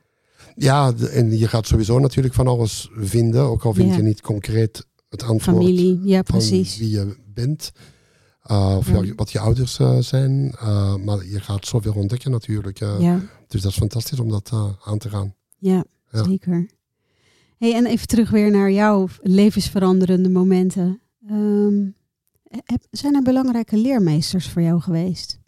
[0.54, 4.87] Ja, en je gaat sowieso natuurlijk van alles vinden, ook al vind je niet concreet
[5.09, 6.70] het antwoord Familie, ja, precies.
[6.70, 7.72] van wie je bent.
[8.50, 10.54] Uh, of wat je ouders uh, zijn.
[10.62, 12.78] Uh, maar je gaat zoveel ontdekken natuurlijk.
[12.78, 13.20] ja.
[13.48, 14.52] Dus dat is fantastisch om dat
[14.85, 15.35] aan te gaan.
[15.59, 16.70] Ja, ja, zeker.
[17.59, 21.00] Hey, en even terug weer naar jouw levensveranderende momenten.
[21.30, 21.94] Um,
[22.90, 25.38] zijn er belangrijke leermeesters voor jou geweest?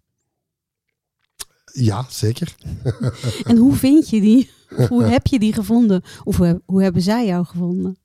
[1.72, 2.54] Ja, zeker.
[3.50, 4.50] en hoe vind je die?
[4.88, 6.02] Hoe heb je die gevonden?
[6.24, 7.98] Of hoe, hoe hebben zij jou gevonden?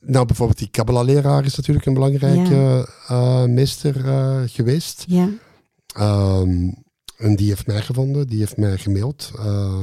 [0.00, 2.86] Nou, bijvoorbeeld die Kabbalah-leraar is natuurlijk een belangrijke ja.
[3.10, 5.04] uh, meester uh, geweest.
[5.08, 5.28] Ja.
[6.40, 6.74] Um,
[7.16, 9.32] en die heeft mij gevonden, die heeft mij gemaild.
[9.36, 9.82] Uh,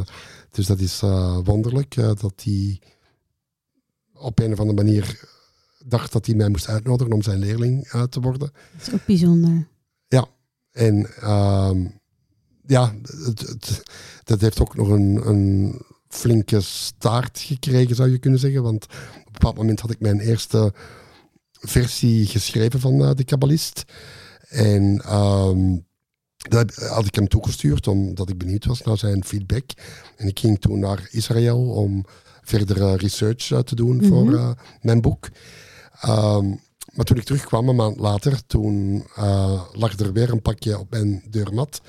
[0.51, 0.99] dus dat is
[1.43, 2.81] wonderlijk dat hij
[4.13, 5.29] op een of andere manier
[5.85, 8.51] dacht dat hij mij moest uitnodigen om zijn leerling te worden.
[8.77, 9.67] Dat is ook bijzonder.
[10.07, 10.27] Ja,
[10.71, 10.95] en
[11.29, 11.99] um,
[12.65, 13.83] ja, het, het,
[14.23, 15.75] dat heeft ook nog een, een
[16.07, 18.63] flinke staart gekregen, zou je kunnen zeggen.
[18.63, 20.73] Want op een bepaald moment had ik mijn eerste
[21.51, 23.83] versie geschreven van uh, de Kabbalist.
[24.47, 25.85] En um,
[26.37, 29.69] dat had ik hem toegestuurd omdat ik benieuwd was naar zijn feedback.
[30.15, 32.05] En ik ging toen naar Israël om
[32.41, 35.29] verdere research te doen voor uh, mijn boek.
[36.07, 36.59] Um,
[36.91, 39.05] maar toen ik terugkwam, een maand later, toen
[39.73, 41.81] lag er weer een pakje op mijn deurmat.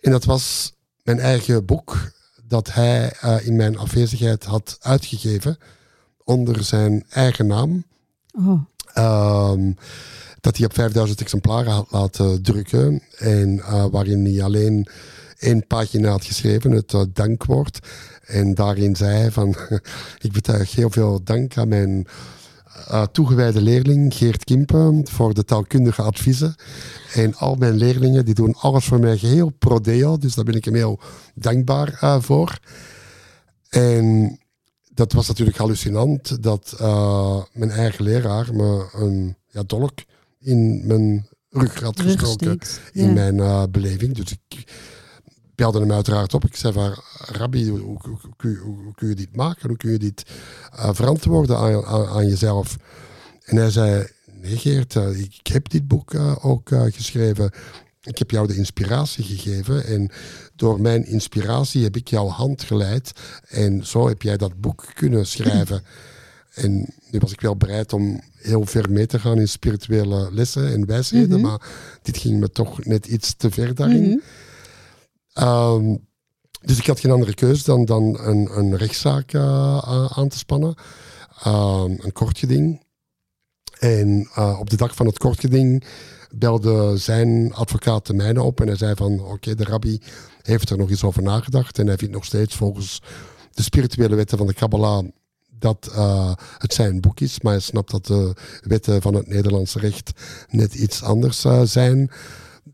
[0.00, 2.12] En dat was mijn eigen boek
[2.48, 5.58] dat hij uh, in mijn afwezigheid had uitgegeven
[6.24, 7.84] onder zijn eigen naam.
[8.32, 8.60] Oh.
[9.52, 9.76] Um,
[10.40, 13.02] dat hij op 5000 exemplaren had laten drukken.
[13.18, 14.88] En uh, waarin hij alleen
[15.38, 17.78] één pagina had geschreven, het uh, dankwoord.
[18.26, 19.56] En daarin zei hij van,
[20.26, 22.06] ik betuig heel veel dank aan mijn
[22.90, 26.54] uh, toegewijde leerling Geert Kimpen voor de taalkundige adviezen.
[27.14, 30.64] En al mijn leerlingen die doen alles voor mij geheel prodeo, dus daar ben ik
[30.64, 31.00] hem heel
[31.34, 32.58] dankbaar uh, voor.
[33.68, 34.38] En
[34.94, 39.98] dat was natuurlijk hallucinant dat uh, mijn eigen leraar me een ja, dolk
[40.40, 42.58] in mijn rug had gestoken
[42.92, 44.14] in mijn beleving.
[44.14, 44.64] Dus ik
[45.58, 46.44] belde hem uiteraard op.
[46.44, 47.98] Ik zei van, Rabbi, hoe, hoe,
[48.36, 49.68] hoe, hoe kun je dit maken?
[49.68, 50.22] Hoe kun je dit
[50.74, 52.76] uh, verantwoorden aan, aan, aan, jezelf?
[53.44, 57.50] En hij zei, nee Geert, uh, ik heb dit boek uh, ook geschreven.
[58.02, 60.10] Ik heb jou de inspiratie gegeven en
[60.56, 63.12] door mijn inspiratie heb ik jouw hand geleid.
[63.48, 65.82] En zo heb jij dat boek kunnen schrijven.
[66.54, 70.72] En nu was ik wel bereid om heel ver mee te gaan in spirituele lessen
[70.72, 71.42] en wijsheden, mm -hmm.
[71.42, 71.60] maar
[72.02, 74.02] dit ging me toch net iets te ver daarin.
[74.02, 74.22] Mm -hmm.
[75.40, 76.06] Um,
[76.60, 80.74] dus ik had geen andere keuze dan, dan een, een rechtszaak uh, aan te spannen.
[81.46, 82.86] Uh, een kortgeding.
[83.78, 85.84] En uh, op de dag van het kortgeding
[86.34, 90.00] belde zijn advocaat de mijne op en hij zei van oké, de rabbi
[90.42, 93.02] heeft er nog eens over nagedacht en hij vindt nog steeds volgens
[93.52, 95.04] de spirituele wetten van de Kabbalah
[95.50, 99.78] dat uh, het zijn boek is, maar hij snapt dat de wetten van het Nederlandse
[99.78, 100.12] recht
[100.48, 102.10] net iets anders zijn.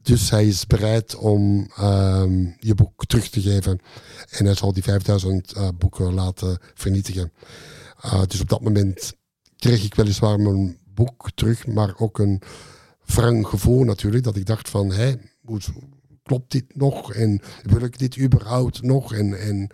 [0.04, 3.80] Dus hij is bereid om um, je boek terug te geven.
[4.30, 7.32] En hij zal die 5000 uh, boeken laten vernietigen.
[8.04, 9.12] Uh, dus op dat moment
[9.56, 12.42] kreeg ik weliswaar mijn boek terug, maar ook een
[13.04, 14.24] wrang gevoel natuurlijk.
[14.24, 15.14] Dat ik dacht van, hé,
[16.22, 17.12] klopt dit nog?
[17.12, 19.14] En wil ik dit überhaupt nog?
[19.14, 19.70] En, en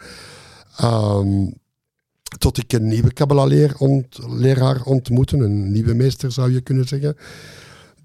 [0.84, 1.54] um,
[2.38, 7.16] tot ik een nieuwe Kabbalah-leraar ont, ontmoette, een nieuwe meester zou je kunnen zeggen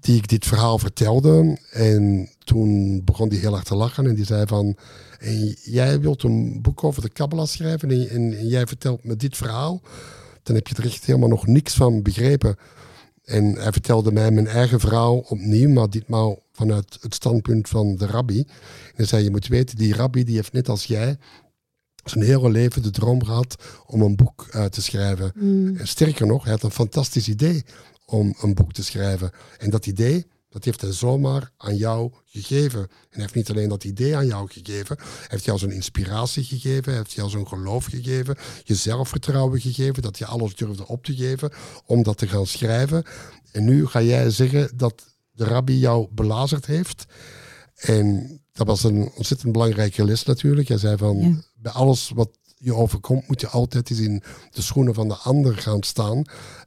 [0.06, 1.58] die ik dit verhaal vertelde.
[1.70, 4.76] En toen begon hij heel hard te lachen en die zei van...
[5.18, 9.36] En jij wilt een boek over de Kabbalah schrijven en, en, jij vertelt me dit
[9.36, 9.80] verhaal.
[10.42, 12.56] Dan heb je er echt helemaal nog niks van begrepen.
[13.24, 18.06] En hij vertelde mij mijn eigen verhaal opnieuw, maar ditmaal vanuit het standpunt van de
[18.06, 18.38] rabbi.
[18.38, 21.16] En hij zei, je moet weten, die rabbi die heeft net als jij
[22.04, 25.32] zijn hele leven de droom gehad om een boek uh, te schrijven.
[25.34, 25.76] Mm.
[25.76, 27.64] En sterker nog, hij had een fantastisch idee
[28.06, 29.30] om een boek te schrijven.
[29.58, 32.80] En dat idee, dat heeft hij zomaar aan jou gegeven.
[32.80, 36.44] En hij heeft niet alleen dat idee aan jou gegeven, hij heeft jou zijn inspiratie
[36.44, 41.04] gegeven, hij heeft jou zijn geloof gegeven, je zelfvertrouwen gegeven, dat je alles durfde op
[41.04, 41.52] te geven
[41.84, 43.04] om dat te gaan schrijven.
[43.52, 47.04] En nu ga jij zeggen dat de rabbi jou belazerd heeft.
[47.76, 50.68] En dat was een ontzettend belangrijke les natuurlijk.
[50.68, 51.42] Hij zei van, ja.
[51.54, 55.56] bij alles wat je overkomt, moet je altijd eens in de schoenen van de ander
[55.56, 56.24] gaan staan.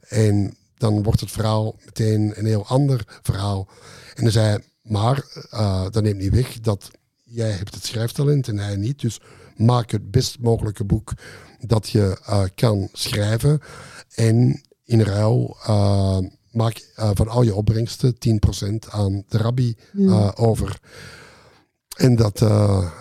[0.08, 3.68] En dan wordt het verhaal meteen een heel ander verhaal.
[4.14, 6.90] En hij zei, maar uh, dat neemt niet weg dat
[7.24, 9.00] jij hebt het schrijftalent en hij niet.
[9.00, 9.20] Dus
[9.56, 11.12] maak het best mogelijke boek
[11.60, 13.60] dat je uh, kan schrijven.
[14.14, 16.18] En in ruil uh,
[16.50, 18.18] maak van al je opbrengsten 10%
[18.90, 20.12] aan de rabbi mm.
[20.34, 20.80] over.
[21.96, 22.38] En dat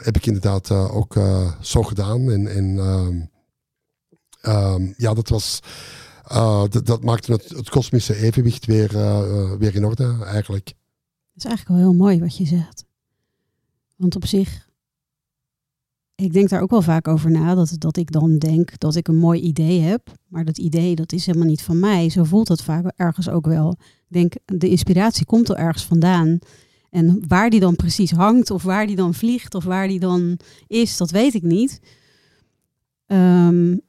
[0.03, 1.15] heb ik inderdaad ook
[1.61, 2.31] zo gedaan.
[2.31, 2.77] En, en
[4.41, 5.59] um, ja, dat was
[6.31, 10.65] uh, dat maakte het, het kosmische evenwicht weer, uh, weer in orde eigenlijk.
[10.65, 12.85] Dat is eigenlijk wel heel mooi wat je zegt.
[13.95, 14.67] Want op zich,
[16.15, 19.07] ik denk daar ook wel vaak over na, dat, dat ik dan denk dat ik
[19.07, 20.11] een mooi idee heb.
[20.27, 22.09] Maar dat idee, dat is helemaal niet van mij.
[22.09, 23.75] Zo voelt het vaak ergens ook wel.
[23.79, 26.39] Ik denk, de inspiratie komt er ergens vandaan.
[26.89, 30.39] En waar die dan precies hangt, of waar die dan vliegt, of waar die dan
[30.67, 31.79] is, dat weet ik niet.
[33.07, 33.81] Um,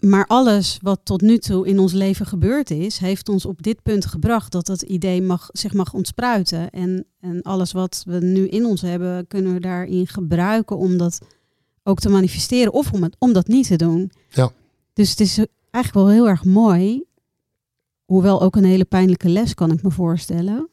[0.00, 3.82] maar alles wat tot nu toe in ons leven gebeurd is, heeft ons op dit
[3.82, 6.70] punt gebracht dat dat idee mag, zich mag ontspruiten.
[6.70, 11.18] En, en alles wat we nu in ons hebben, kunnen we daarin gebruiken om dat
[11.82, 14.12] ook te manifesteren of om, het, om dat niet te doen.
[14.28, 14.52] Ja.
[14.92, 15.38] Dus het is
[15.70, 17.04] eigenlijk wel heel erg mooi,
[18.04, 20.68] hoewel ook een hele pijnlijke les kan ik me voorstellen.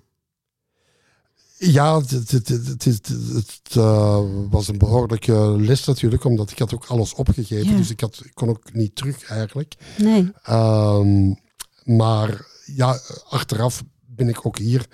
[1.60, 2.86] Ja, het, het, het,
[3.34, 7.78] het uh, was een behoorlijke les natuurlijk, omdat ik had ook alles opgegeven.
[7.78, 9.76] Dus ik, had, ik kon ook niet terug eigenlijk.
[9.98, 10.32] Nee.
[10.50, 11.40] Um,
[11.84, 14.86] maar ja, achteraf ben ik ook hier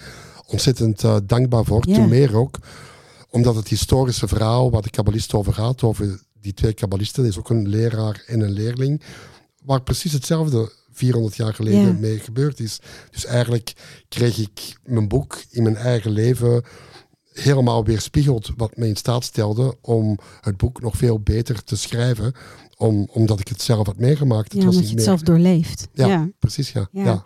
[0.47, 1.87] ontzettend uh, dankbaar voor.
[1.87, 1.93] Ja.
[1.93, 2.59] Ten meer ook,
[3.29, 7.49] omdat het historische verhaal waar de kabbalist over gaat, over die twee kabbalisten, is ook
[7.49, 9.01] een leraar en een leerling,
[9.63, 12.79] waar precies hetzelfde 400 jaar geleden mee gebeurd is.
[13.11, 13.73] Dus eigenlijk
[14.09, 16.63] kreeg ik mijn boek in mijn eigen leven
[17.33, 22.33] helemaal weerspiegeld wat me in staat stelde om het boek nog veel beter te schrijven,
[22.77, 24.53] om, omdat ik het zelf had meegemaakt.
[24.53, 25.87] Het ja, omdat je het zelf doorleeft.
[25.93, 26.29] Ja, ja.
[26.39, 26.87] precies, ja.
[26.91, 27.25] ja.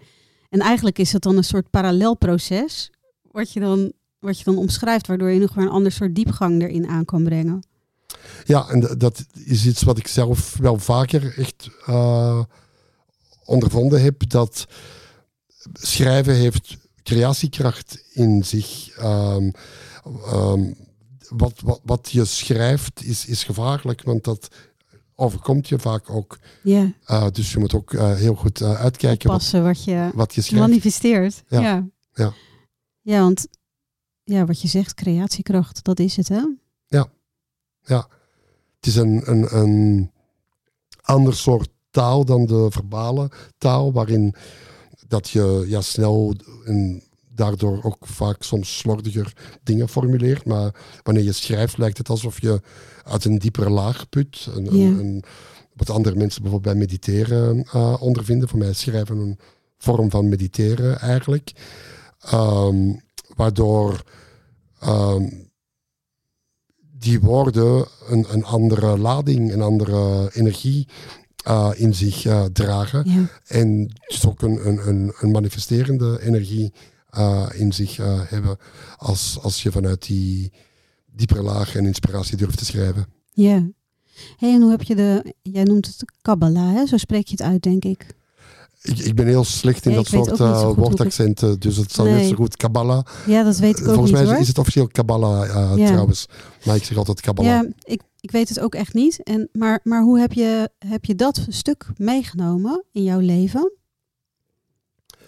[0.50, 2.92] En eigenlijk is het dan een soort parallelproces,
[3.32, 6.62] wat je dan, wat je dan omschrijft, waardoor je nog weer een ander soort diepgang
[6.62, 7.64] erin aan kan brengen.
[8.46, 12.44] Ja, en dat is iets wat ik zelf wel vaker echt uh,
[13.48, 14.68] ondervonden heb dat
[15.74, 18.98] schrijven heeft creatiekracht in zich.
[19.02, 19.52] Um,
[20.34, 20.76] um,
[21.30, 24.48] wat, wat, wat je schrijft is, is gevaarlijk, want dat
[25.16, 26.40] overkomt je vaak ook.
[26.64, 26.94] Ja.
[27.08, 30.42] Uh, dus je moet ook uh, heel goed uh, uitkijken Passen wat, je, wat je
[30.42, 30.68] schrijft.
[30.68, 31.44] manifesteert.
[31.48, 31.62] Ja.
[31.62, 31.88] Ja.
[32.14, 32.34] ja.
[33.02, 33.48] ja, want
[34.24, 36.42] ja, wat je zegt, creatiekracht, dat is het hè?
[36.88, 37.08] Ja,
[37.82, 38.08] ja.
[38.76, 40.12] Het is een, een, een
[41.02, 44.36] ander soort taal dan de verbale taal, waarin
[45.08, 46.34] dat je ja, snel
[46.66, 49.34] en daardoor ook vaak soms slordiger
[49.64, 50.46] dingen formuleert.
[50.46, 52.62] Maar wanneer je schrijft, lijkt het alsof je
[53.04, 54.48] uit een diepere laag put.
[54.56, 55.24] Een, een,
[55.74, 58.50] wat andere mensen bijvoorbeeld bij mediteren uh, ondervinden.
[58.50, 59.40] Voor mij is schrijven een
[59.78, 61.52] vorm van mediteren eigenlijk.
[62.34, 63.02] Um,
[63.36, 64.04] waardoor
[64.84, 65.50] um,
[66.80, 70.88] die woorden een, een andere lading, een andere energie
[71.48, 73.10] uh, in zich uh, dragen.
[73.10, 73.30] Ja.
[73.48, 76.74] En dus ook een, een, een manifesterende energie
[77.18, 77.98] uh, in zich
[78.30, 78.58] hebben
[78.98, 80.52] als, als je vanuit die
[81.12, 83.06] diepere laag en inspiratie durft te schrijven.
[83.34, 83.68] Ja.
[84.38, 86.86] Hey, en hoe heb je de, jij noemt het Kabbalah, hè?
[86.86, 88.16] zo spreek je het uit, denk ik.
[88.88, 92.14] Ik, ik ben heel slecht in dat soort uh, woordaccenten, dus het zal nee.
[92.14, 93.06] net zo goed Kabbalah.
[93.26, 95.88] Ja, dat weet ik ook Volgens mij is het officieel Kabbalah uh, ja.
[95.88, 96.26] trouwens,
[96.66, 97.52] maar ik zeg altijd Kabbalah.
[97.52, 99.24] Ja, ik, ik weet het ook echt niet.
[99.24, 103.72] En, maar, maar hoe heb je, heb je dat stuk meegenomen in jouw leven?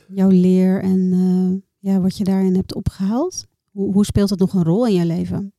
[0.08, 3.46] Jouw leer en uh, ja, wat je daarin hebt opgehaald?
[3.72, 5.54] Hoe, hoe speelt het nog een rol in je leven?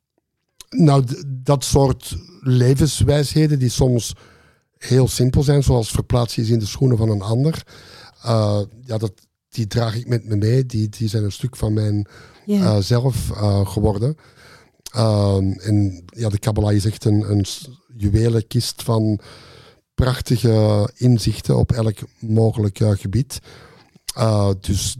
[0.68, 4.12] Nou, dat soort levenswijsheden die soms
[4.80, 7.62] heel simpel zijn, zoals verplaats je in de schoenen van een ander.
[8.24, 9.12] Uh, ja, dat,
[9.48, 10.66] die draag ik met me mee.
[10.66, 12.06] Die, die zijn een stuk van mijn
[12.44, 12.62] yeah.
[12.62, 14.16] uh, zelf uh, geworden.
[15.60, 17.44] en ja, de Kabbalah is echt een, een
[17.96, 19.20] juwelenkist van
[19.94, 23.38] prachtige inzichten op elk mogelijk gebied.
[24.60, 24.96] dus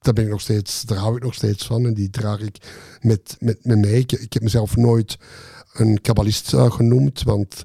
[0.00, 1.86] daar ben ik nog steeds, daar hou ik nog steeds van.
[1.86, 2.56] En die draag ik
[3.00, 3.98] met, met me mee.
[3.98, 5.18] Ik, ik heb mezelf nooit
[5.72, 7.64] een kabbalist genoemd, want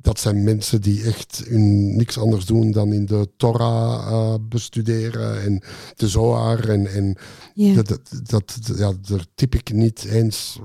[0.00, 5.42] dat zijn mensen die echt in niks anders doen dan in de Torah uh, bestuderen
[5.42, 5.62] en
[5.96, 6.68] de Zohar.
[6.68, 7.16] En, en
[7.54, 7.74] yeah.
[7.74, 10.58] dat, dat, dat, ja, daar tip ik niet eens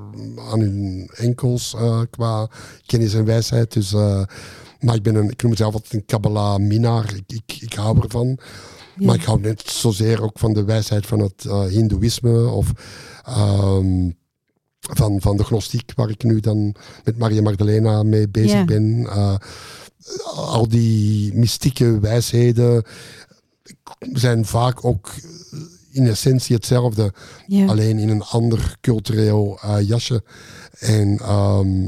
[0.52, 2.50] aan hun enkels uh, qua
[2.86, 3.74] kennis en wijsheid.
[3.74, 4.24] Dus, uh,
[4.80, 7.16] maar ik, ben een, ik noem mezelf altijd een Kabbalah-minnaar.
[7.16, 8.40] Ik, ik, ik hou ervan.
[8.96, 12.72] Maar ik hou net zozeer ook van de wijsheid van het Hindoeïsme of...
[13.30, 14.17] Um,
[14.94, 19.00] van, van de gnostiek, waar ik nu dan met Maria Magdalena mee bezig ben.
[19.00, 19.36] Uh,
[20.36, 22.84] al die mystieke wijsheden
[24.14, 25.14] zijn vaak ook
[25.92, 27.14] in essentie hetzelfde,
[27.68, 30.24] alleen in een ander cultureel eh, jasje.
[30.80, 31.84] En ehm,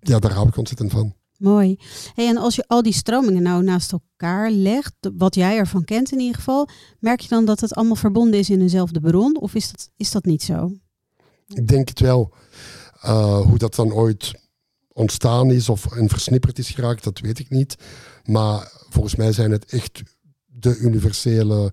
[0.00, 1.14] ja, daar hou ik ontzettend van.
[1.38, 1.76] Mooi.
[2.14, 6.12] Hey, en als je al die stromingen nou naast elkaar legt, wat jij ervan kent
[6.12, 9.40] in ieder geval, merk je dan dat het allemaal verbonden is in dezelfde bron?
[9.40, 10.72] Of is dat, is dat niet zo?
[11.54, 12.32] Ik denk het wel.
[13.00, 14.34] Eh, hoe dat dan ooit
[14.92, 17.76] ontstaan is of en versnipperd is geraakt, dat weet ik niet.
[18.24, 20.02] Maar volgens mij zijn het echt
[20.46, 21.72] de universele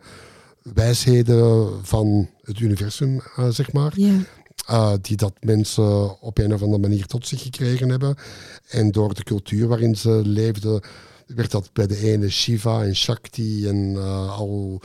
[0.74, 3.94] wijsheden van het universum, eh, zeg maar.
[3.96, 4.20] Ja.
[4.70, 8.16] Uh, die dat mensen op een of andere manier tot zich gekregen hebben.
[8.68, 10.82] En door de cultuur waarin ze leefden,
[11.28, 14.82] werd dat bij de ene Shiva en Shakti en uh, al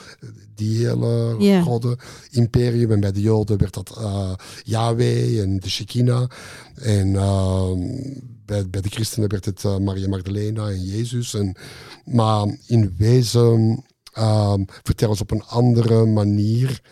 [0.55, 1.63] die hele Yeah.
[1.63, 1.99] godden
[2.31, 2.91] imperium.
[2.91, 6.31] En bij de Joden werd dat uh, Yahweh en de Shekinah.
[6.75, 7.13] En
[8.45, 11.35] bij, bij de christenen werd het Maria Magdalena en Jezus.
[11.35, 11.57] En,
[12.05, 13.85] maar in wezen
[14.83, 16.83] vertellen ze op een andere manier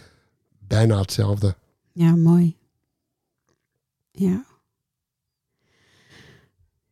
[0.58, 1.56] bijna hetzelfde.
[1.92, 2.56] Ja, mooi.
[4.10, 4.44] Ja.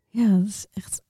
[0.09, 1.03] Ja, dat is echt,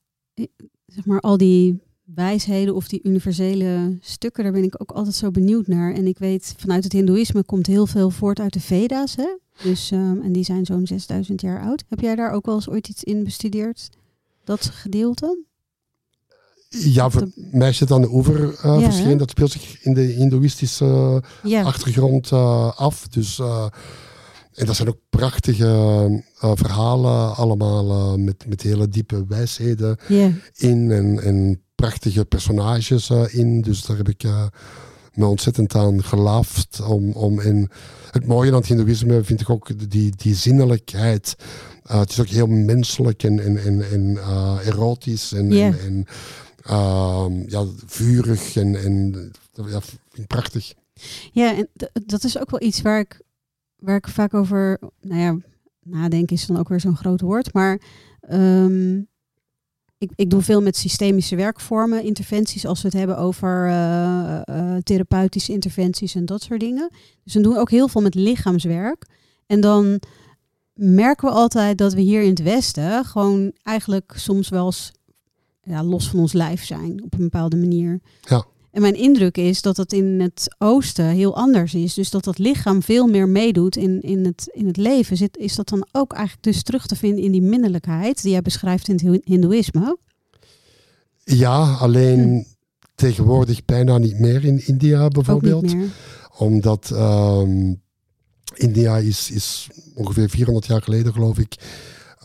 [0.99, 1.81] zeg maar, al die
[2.15, 5.95] wijsheden of die universele stukken, daar ben ik ook altijd zo benieuwd naar.
[5.95, 9.37] En ik weet, vanuit het hindoeïsme komt heel veel voort uit de Veda's, hè?
[9.63, 11.85] Dus, um, en die zijn zo'n 6000 jaar oud.
[11.89, 13.89] Heb jij daar ook wel eens ooit iets in bestudeerd?
[14.45, 15.45] Dat gedeelte?
[16.69, 17.49] Ja, voor de...
[17.53, 19.11] mij zit aan de oever uh, ja, verschenen.
[19.11, 19.17] Hè?
[19.17, 21.63] Dat speelt zich in de hindoeïstische ja.
[21.63, 23.09] achtergrond uh, af.
[23.09, 23.41] Dus...
[24.59, 25.65] En dat zijn ook prachtige
[26.45, 30.33] uh, verhalen allemaal uh, met, met hele diepe wijsheden yeah.
[30.57, 33.61] in en, en prachtige personages uh, in.
[33.61, 34.25] Dus daar heb ik
[35.15, 36.81] me ontzettend aan gelaafd.
[36.81, 37.71] Om, om, en
[38.11, 41.35] het mooie aan het hindoeïsme vind ik ook die, die zinnelijkheid.
[41.83, 44.19] het is ook heel menselijk en, en, en, en
[44.65, 45.67] erotisch en, Yeah.
[45.67, 46.07] en, en
[46.63, 49.13] ehm, ja, vurig en, en
[49.53, 50.75] ja, vind ik prachtig.
[51.33, 51.69] Ja, en
[52.07, 53.21] dat is ook wel iets waar ik
[53.85, 55.37] ik vaak over, nou ja,
[55.83, 57.81] nadenken is dan ook weer zo'n groot woord, maar
[58.31, 59.09] um,
[59.99, 65.53] ik, ik doe veel met systemische werkvormen, interventies, als we het hebben over uh, therapeutische
[65.53, 66.91] interventies en dat soort dingen.
[67.25, 69.07] Dus we doen ook heel veel met lichaamswerk.
[69.47, 70.01] En dan
[70.73, 74.93] merken we altijd dat we hier in het Westen gewoon eigenlijk soms wel eens
[75.63, 78.01] ja, los van ons lijf zijn op een bepaalde manier.
[78.21, 78.45] Ja.
[78.71, 81.95] En mijn indruk is dat het in het oosten heel anders is.
[81.95, 85.17] Dus dat dat lichaam veel meer meedoet in, in, het, in het leven.
[85.17, 88.43] Zit, is dat dan ook eigenlijk dus terug te vinden in die minnelijkheid die jij
[88.43, 89.99] beschrijft in het hindoeïsme?
[91.25, 92.43] Ja, alleen hm.
[92.95, 95.75] tegenwoordig bijna niet meer in India bijvoorbeeld.
[96.37, 97.83] Omdat um,
[98.55, 101.57] India is, is ongeveer 400 jaar geleden geloof ik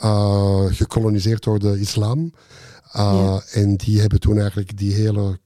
[0.03, 2.19] uh, gekoloniseerd door de islam.
[2.19, 3.43] Uh, ja.
[3.51, 5.39] En die hebben toen eigenlijk die hele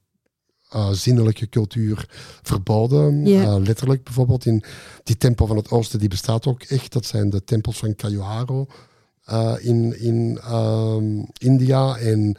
[0.74, 2.08] uh, zinnelijke cultuur
[2.42, 3.26] verboden.
[3.26, 4.64] Uh, letterlijk bijvoorbeeld in
[5.02, 6.92] die tempel van het oosten, die bestaat ook echt.
[6.92, 8.66] Dat zijn de tempels van Kayuharo
[9.30, 11.96] uh, in, in um, India.
[11.96, 12.36] En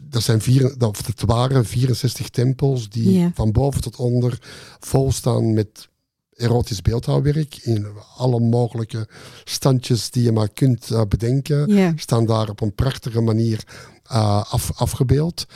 [0.00, 4.38] dat, zijn vier, dat waren 64 tempels die van boven tot onder
[4.80, 5.88] vol staan met
[6.34, 7.56] erotisch beeldhouwwerk.
[7.56, 7.86] In
[8.16, 9.08] alle mogelijke
[9.44, 13.64] standjes die je maar kunt bedenken, staan daar op een prachtige manier
[14.02, 15.46] af, afgebeeld.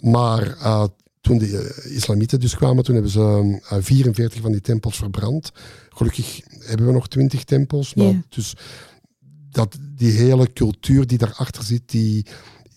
[0.00, 0.84] Maar uh,
[1.24, 1.48] toen de
[1.86, 5.52] uh, islamieten dus kwamen, toen hebben ze uh, 44 van die tempels verbrand.
[5.88, 7.94] Gelukkig hebben we nog 20 tempels.
[7.94, 8.54] Maar dus
[9.50, 12.26] dat, die hele cultuur die daarachter zit, die,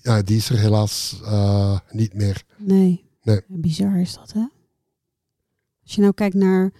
[0.01, 2.43] ja, die is er helaas uh, niet meer.
[2.57, 3.05] Nee.
[3.23, 3.41] Nee.
[3.47, 4.45] Bizar is dat, hè?
[5.83, 6.71] Als je nou kijkt naar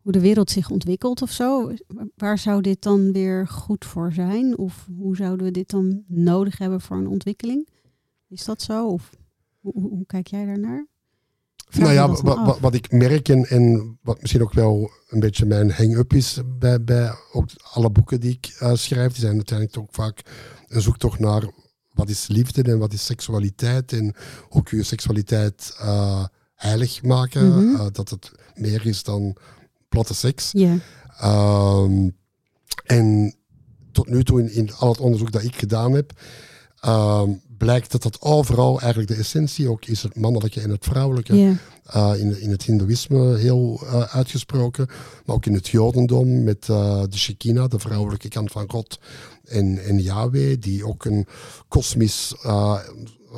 [0.00, 1.72] hoe de wereld zich ontwikkelt of zo,
[2.16, 4.58] waar zou dit dan weer goed voor zijn?
[4.58, 7.68] Of hoe zouden we dit dan nodig hebben voor een ontwikkeling?
[8.28, 8.88] Is dat zo?
[8.88, 9.10] Of
[9.60, 10.92] hoe, hoe, hoe kijk jij daarnaar?
[11.78, 12.08] Nou ja,
[12.60, 16.84] wat, ik merk en, en wat misschien ook wel een beetje mijn hang-up is bij,
[16.84, 20.22] bij ook alle boeken die ik uh, schrijf, die zijn uiteindelijk ook vaak
[20.68, 21.42] een zoektocht naar
[21.92, 24.14] wat is liefde en wat is seksualiteit en
[24.48, 27.74] hoe kun je seksualiteit uh, heilig maken, Mhm.
[27.74, 29.36] uh, dat het meer is dan
[29.88, 30.52] platte seks.
[31.24, 32.16] Um,
[32.84, 33.34] en
[33.92, 36.12] tot nu toe in, in al het onderzoek dat ik gedaan heb,
[36.86, 41.56] um, blijkt dat dat overal eigenlijk de essentie ook is, het mannelijke en het vrouwelijke.
[41.96, 44.86] Uh, in, in het hindoeïsme heel uh, uitgesproken,
[45.24, 48.98] maar ook in het jodendom met uh, de Shekinah, de vrouwelijke kant van God,
[49.54, 51.26] en, en Yahweh, die ook een
[51.68, 52.34] kosmisch,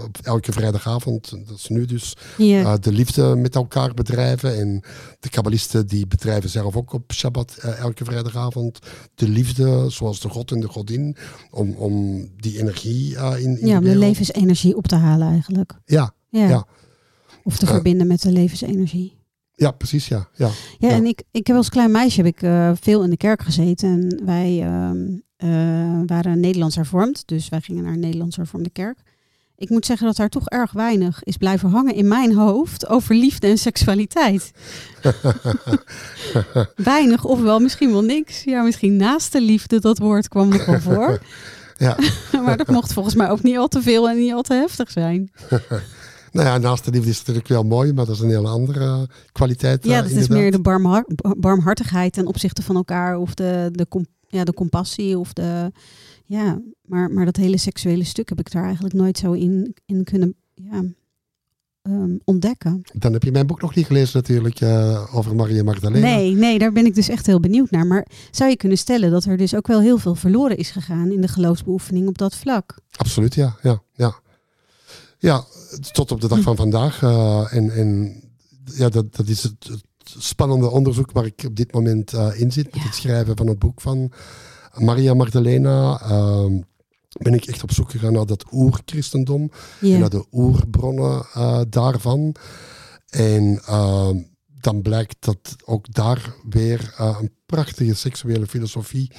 [0.04, 4.58] op elke vrijdagavond, dat is nu dus, uh, de liefde met elkaar bedrijven.
[4.58, 4.82] En
[5.20, 8.78] de kabbalisten die bedrijven zelf ook op Shabbat uh, elke vrijdagavond
[9.14, 11.16] de liefde, zoals de god en de godin,
[11.50, 15.72] om, om die energie uh, in, in ja, om de levensenergie op te halen eigenlijk.
[15.84, 16.66] Ja, Ja, Ja.
[17.44, 19.16] Of te verbinden met de levensenergie.
[19.52, 20.28] Ja, precies, ja.
[20.34, 20.50] ja.
[20.78, 20.94] Ja, Ja.
[20.94, 23.88] en ik, ik heb als klein meisje heb ik, eh, veel in de kerk gezeten.
[23.88, 25.04] En wij ehm,
[25.36, 25.48] eh,
[26.06, 27.22] waren Nederlands hervormd.
[27.26, 28.98] Dus wij gingen naar een Nederlands hervormde kerk.
[29.58, 33.14] Ik moet zeggen dat daar toch erg weinig is blijven hangen in mijn hoofd over
[33.14, 34.50] liefde en seksualiteit.
[36.76, 38.44] weinig, ofwel misschien wel niks.
[38.44, 41.20] Ja, misschien naast de liefde, dat woord kwam nog wel voor.
[41.76, 41.96] Ja.
[42.44, 44.90] maar dat mocht volgens mij ook niet al te veel en niet al te heftig
[44.90, 45.30] zijn.
[46.32, 48.48] Nou ja, naast de liefde is het natuurlijk wel mooi, maar dat is een hele
[48.48, 49.84] andere kwaliteit.
[49.84, 50.38] Ja, eh, dat is inderdaad.
[50.38, 51.06] meer de barmhar-
[51.38, 53.18] barmhartigheid ten opzichte van elkaar.
[53.18, 53.86] Of de, de,
[54.36, 55.18] ja, de compassie.
[55.18, 55.72] Of de,
[56.24, 60.04] ja, maar, maar dat hele seksuele stuk heb ik daar eigenlijk nooit zo in, in
[60.04, 60.84] kunnen ja,
[61.82, 62.82] ehm, ontdekken.
[62.92, 66.06] Dan heb je mijn boek nog niet gelezen natuurlijk, eh, over Maria Magdalena.
[66.06, 67.86] Nee, nee, daar ben ik dus echt heel benieuwd naar.
[67.86, 71.10] Maar zou je kunnen stellen dat er dus ook wel heel veel verloren is gegaan
[71.10, 72.78] in de geloofsbeoefening op dat vlak?
[72.96, 73.56] Absoluut, ja.
[73.62, 74.14] Ja, ja.
[75.18, 75.44] ja
[75.92, 77.02] tot op de dag van vandaag.
[77.02, 78.20] eh, en en
[78.74, 79.84] ja, dat, dat is het
[80.18, 82.74] spannende onderzoek waar ik op dit moment eh, in zit.
[82.74, 84.12] Met het schrijven van het boek van
[84.74, 86.00] Maria Magdalena.
[86.00, 86.60] ehm,
[87.18, 89.50] ben ik echt op zoek gegaan naar dat oerchristendom.
[89.80, 92.34] en naar de oerbronnen eh, daarvan.
[93.08, 94.16] En ehm,
[94.60, 99.10] dan blijkt dat ook daar weer eh, een prachtige seksuele filosofie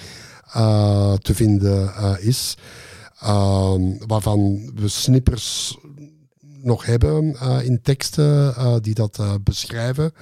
[1.21, 2.57] te vinden is.
[3.19, 5.77] Ehm, waarvan we snippers
[6.41, 10.13] nog hebben in teksten die dat beschrijven.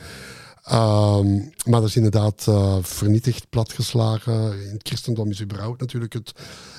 [0.66, 1.36] Ehm,
[1.66, 4.64] maar dat is inderdaad eh, vernietigd, platgeslagen.
[4.64, 6.32] In het christendom is überhaupt natuurlijk het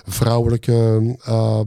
[0.05, 1.61] vrouwelijke eh,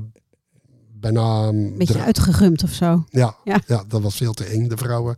[0.93, 1.47] bijna...
[1.47, 3.03] een beetje uitgegumd of zo.
[3.09, 3.61] Ja, Ja.
[3.67, 3.83] ja.
[3.87, 5.15] dat was veel te eng, de vrouwen.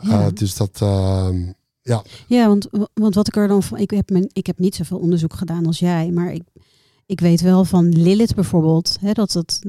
[0.00, 0.26] Ja.
[0.26, 3.78] Eh, dus dat, ehm, ja, Ja, want, want wat ik er dan van.
[3.78, 6.42] Ik heb, mijn, ik heb niet zoveel onderzoek gedaan als jij, maar ik,
[7.06, 9.60] ik weet wel van Lilith bijvoorbeeld, hè, dat, dat,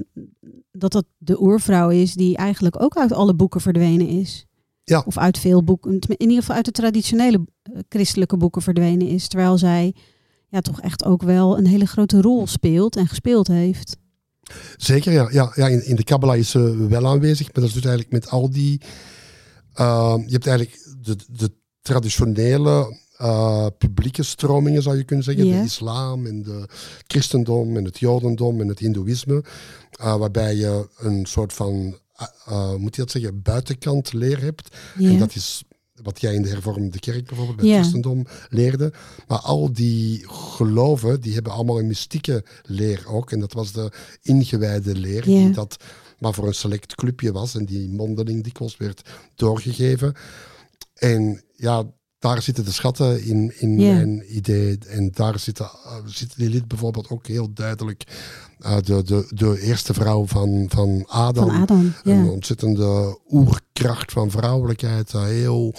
[0.71, 4.45] dat dat de oervrouw is die eigenlijk ook uit alle boeken verdwenen is.
[4.91, 5.03] Ja.
[5.05, 9.27] Of uit veel boeken, in ieder geval uit de traditionele eh, christelijke boeken verdwenen is.
[9.27, 9.95] Terwijl zij
[10.49, 13.97] ja, toch echt ook wel een hele grote rol speelt en gespeeld heeft.
[14.77, 15.11] zeker.
[15.11, 17.83] Ja, ja, ja in, in de Kabbalah is ze wel aanwezig, maar dat is dus
[17.85, 18.81] eigenlijk met al die...
[19.73, 25.43] ehm, je hebt eigenlijk de, de traditionele eh, publieke stromingen, zou je kunnen zeggen.
[25.45, 26.67] De islam en de
[27.07, 29.43] christendom en het jodendom en het hindoeïsme.
[29.91, 34.75] eh, waarbij je een soort van, eh, eh, moet je dat zeggen, buitenkant leer hebt.
[34.97, 35.09] Ja.
[35.09, 35.63] En dat is
[36.03, 37.71] wat jij in de hervormde kerk bijvoorbeeld bij Ja.
[37.71, 38.93] het christendom leerde.
[39.27, 43.31] Maar al die geloven, die hebben allemaal een mystieke leer ook.
[43.31, 43.91] En dat was de
[44.21, 45.43] ingewijde leer, Ja.
[45.45, 45.83] die dat
[46.19, 47.55] maar voor een select clubje was.
[47.55, 50.13] En die mondeling dikwijls werd doorgegeven.
[50.93, 51.83] En ja,
[52.21, 54.77] daar zitten de schatten in, in mijn idee.
[54.87, 58.03] En daar zitten, uh, zit Lilith bijvoorbeeld ook heel duidelijk.
[58.59, 61.49] uh, de, de, de eerste vrouw van, van Adam.
[61.49, 61.93] Van Adam.
[62.03, 65.13] Een ontzettende oerkracht van vrouwelijkheid.
[65.13, 65.73] eh, heel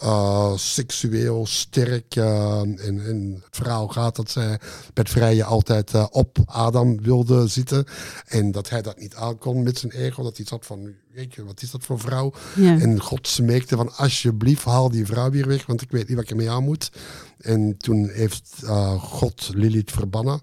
[0.00, 2.16] eh, seksueel, sterk.
[2.16, 4.58] eh, en, en het verhaal gaat dat zij
[4.94, 7.84] met vrije altijd eh, op Adam wilde zitten.
[8.26, 10.22] En dat hij dat niet aankon met zijn ego.
[10.22, 12.32] Dat hij zat van, jeetje, wat is dat voor vrouw?
[12.56, 12.78] Ja.
[12.80, 15.66] En God smeekte van, alsjeblieft, haal die vrouw weer weg.
[15.66, 16.90] Want ik weet niet wat ik ermee aan moet.
[17.38, 18.62] En toen heeft
[18.98, 20.40] God Lilith verbannen.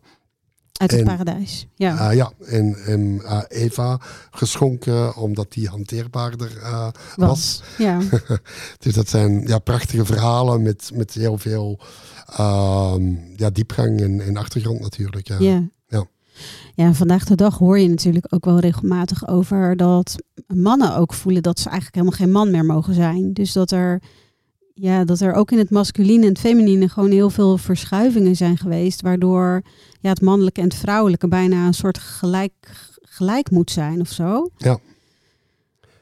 [0.78, 1.68] Uit het en- paradijs.
[1.76, 1.98] Ja.
[1.98, 4.00] Ah, ja, en, en eh, Eva
[4.32, 7.64] geschonken omdat die hanteerbaarder eh, was.
[7.78, 8.00] ja.
[8.84, 11.80] Dus dat zijn ja, prachtige verhalen met, met heel veel
[12.36, 15.28] ehm, ja, diepgang en, en achtergrond natuurlijk.
[15.28, 15.38] Ja.
[15.40, 16.06] Ja.
[16.76, 16.94] Ja.
[16.94, 20.16] Vandaag de dag hoor je natuurlijk ook wel regelmatig over dat
[20.48, 23.34] mannen ook voelen dat ze eigenlijk helemaal geen man meer mogen zijn.
[23.34, 24.02] Dus dat er,
[24.80, 28.58] ja, dat er ook in het masculine en het feminine gewoon heel veel verschuivingen zijn
[28.58, 29.62] geweest, waardoor
[30.00, 32.54] ja, het mannelijke en het vrouwelijke bijna een soort gelijk,
[33.02, 34.50] gelijk moet zijn of zo.
[34.58, 34.80] Ja.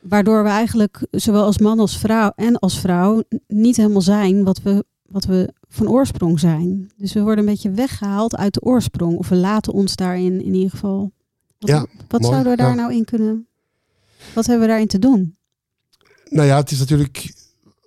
[0.02, 4.62] Waardoor we eigenlijk zowel als man als vrouw en als vrouw niet helemaal zijn wat
[4.62, 6.92] we, wat we van oorsprong zijn.
[6.98, 9.18] Dus we worden een beetje weggehaald uit de oorsprong.
[9.18, 11.12] Of we laten ons daarin in ieder geval.
[11.60, 12.76] Wat, Ja, wat mooi, zouden we daar ja.
[12.76, 13.48] nou in kunnen?
[14.34, 15.36] Wat hebben we daarin te doen?
[16.30, 17.34] Nou ja, het is natuurlijk.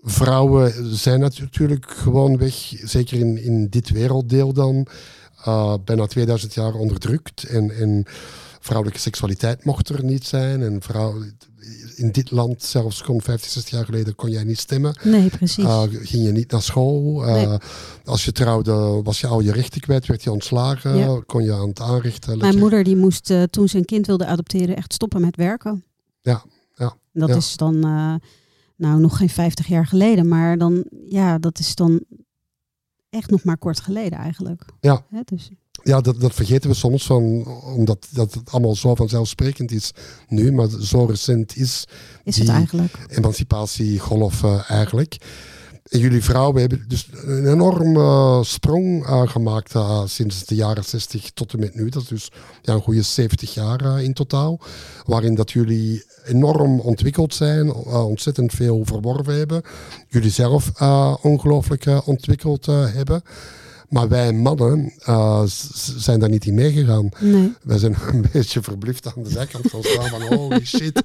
[0.03, 4.87] Vrouwen zijn natuurlijk gewoon weg, zeker in, in dit werelddeel dan,
[5.45, 7.43] eh, bijna 2000 jaar onderdrukt.
[7.43, 8.05] En, en
[8.61, 10.63] vrouwelijke seksualiteit mocht er niet zijn.
[10.63, 11.23] En vrouw,
[11.97, 14.99] in dit land, zelfs kon 50, 60 jaar geleden, kon jij niet stemmen.
[15.03, 15.65] Nee, precies.
[15.65, 17.27] Uh, ging je niet naar school.
[17.27, 17.59] Uh, Nee.
[18.05, 18.73] Als je trouwde,
[19.03, 20.97] was je al je rechten kwijt, werd je ontslagen.
[20.97, 21.21] Ja.
[21.27, 22.39] Kon je aan het aanrichten.
[22.39, 25.85] Mijn moeder die moest eh, toen ze een kind wilde adopteren echt stoppen met werken.
[26.21, 26.45] Ja,
[26.75, 27.37] ja, En Dat ja.
[27.37, 28.15] is dan eh,
[28.79, 32.05] nou nog geen 50 jaar geleden, maar dan ja, dat is dan
[33.11, 34.65] echt nog maar kort geleden eigenlijk.
[34.81, 35.05] Ja.
[35.25, 35.51] Dus,
[35.83, 39.91] ja, dat, dat vergeten we soms, van, omdat dat het allemaal zo vanzelfsprekend is
[40.29, 41.85] nu, maar zo recent is,
[42.25, 43.07] Is het die eigenlijk?
[43.09, 45.17] emancipatiegolf eigenlijk.
[45.89, 51.31] En jullie vrouwen hebben dus een enorme sprong eh, gemaakt eh, sinds de jaren 60
[51.31, 51.89] tot en met nu.
[51.89, 52.33] Dat is dus
[52.63, 54.61] ja, een goede 70 jaar eh, in totaal.
[55.05, 59.63] Waarin dat jullie enorm ontwikkeld zijn, ontzettend veel verworven hebben.
[60.09, 60.73] Jullie zelf
[61.23, 63.23] ongelooflijk ontwikkeld hebben.
[63.89, 65.43] Maar wij mannen eh,
[65.97, 67.09] zijn daar niet in meegegaan.
[67.21, 67.53] Nee.
[67.63, 71.03] Wij zijn een beetje verbluft aan de zijkant gaan staan van holy shit.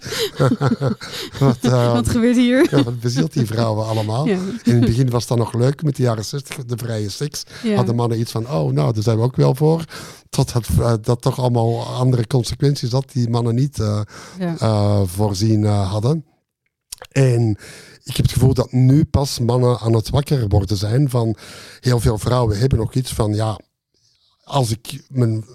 [1.40, 2.68] wat, eh, Wat gebeurt hier?
[2.72, 4.28] ja, wat bezielt die vrouwen allemaal?
[4.28, 4.38] Ja.
[4.64, 7.44] In het begin was dat nog leuk met de jaren 60, de vrije seks.
[7.64, 7.76] Ja.
[7.76, 9.86] Hadden mannen iets van, oh, nou, daar zijn we ook wel voor.
[10.30, 13.84] Totdat eh, dat toch allemaal andere consequenties had die mannen niet
[15.06, 16.26] voorzien hadden.
[17.12, 17.58] En
[18.04, 21.36] ik heb het gevoel dat nu pas mannen aan het wakker worden zijn van
[21.80, 23.60] heel veel vrouwen hebben nog iets van ja,
[24.44, 25.46] als ik mijn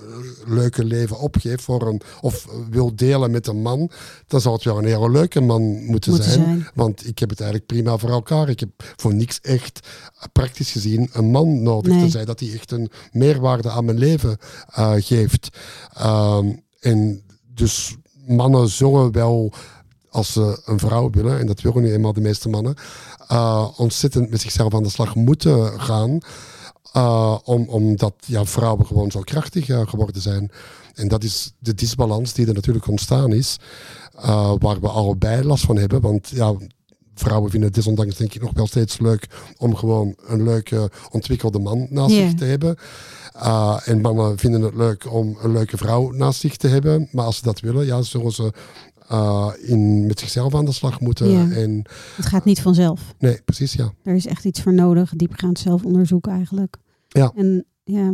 [0.47, 3.91] leuke leven opgeef voor een, of wil delen met een man,
[4.27, 6.69] dan zal het wel een hele leuke man moeten, Moeten zijn, zijn.
[6.75, 8.49] Want ik heb het eigenlijk prima voor elkaar.
[8.49, 9.89] Ik heb voor niks echt
[10.33, 11.93] praktisch gezien een man nodig.
[11.93, 12.01] Nee.
[12.01, 14.37] Tenzij dat hij echt een meerwaarde aan mijn leven
[14.69, 15.49] eh, geeft.
[15.95, 17.23] Ehm, en
[17.55, 17.97] dus
[18.27, 19.53] mannen zullen wel,
[20.11, 22.75] als ze een vrouw willen, en dat willen nu eenmaal de meeste mannen,
[23.29, 26.19] eh, ontzettend met zichzelf aan de slag moeten gaan.
[26.93, 30.51] eh, om, omdat ja, vrouwen gewoon zo krachtig eh, geworden zijn.
[30.95, 33.57] En dat is de disbalans die er natuurlijk ontstaan is,
[34.59, 36.01] waar we allebei last van hebben.
[36.01, 36.55] Want ja,
[37.15, 41.59] vrouwen vinden het desondanks denk ik nog wel steeds leuk om gewoon een leuke ontwikkelde
[41.59, 42.77] man naast zich te hebben.
[43.37, 47.09] Uh, en mannen vinden het leuk om een leuke vrouw naast zich te hebben.
[47.13, 48.53] Maar als ze dat willen, ja, zullen ze
[49.13, 51.31] uh, in, met zichzelf aan de slag moeten.
[51.31, 51.51] Ja.
[51.51, 51.85] En,
[52.17, 53.15] Het gaat niet vanzelf.
[53.19, 53.93] nee, precies, ja.
[54.03, 56.77] Er is echt iets voor nodig, diepgaand zelfonderzoek eigenlijk.
[57.09, 57.33] Ja.
[57.35, 58.07] En, ja.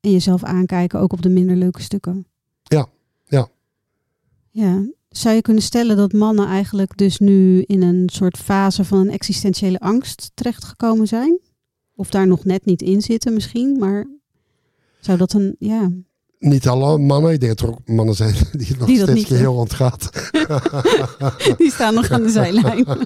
[0.00, 2.26] en jezelf aankijken, ook op de minder leuke stukken.
[2.62, 2.86] Ja,
[3.24, 3.48] ja.
[4.50, 4.86] Ja.
[5.08, 9.10] Zou je kunnen stellen dat mannen eigenlijk dus nu in een soort fase van een
[9.10, 11.38] existentiële angst terechtgekomen zijn?
[11.94, 14.06] Of daar nog net niet in zitten misschien, maar
[15.00, 15.90] zou dat een, ja...
[16.38, 19.12] Niet alle mannen, ik denk dat er ook mannen zijn die het nog Die steeds
[19.12, 20.10] niet, geheel ontgaat.
[21.58, 22.86] Die staan nog aan de zijlijn.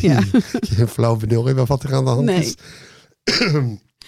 [0.00, 0.20] Ja.
[0.60, 2.38] geen flauw benul hebben wat er aan de hand Nee.
[2.44, 2.54] is.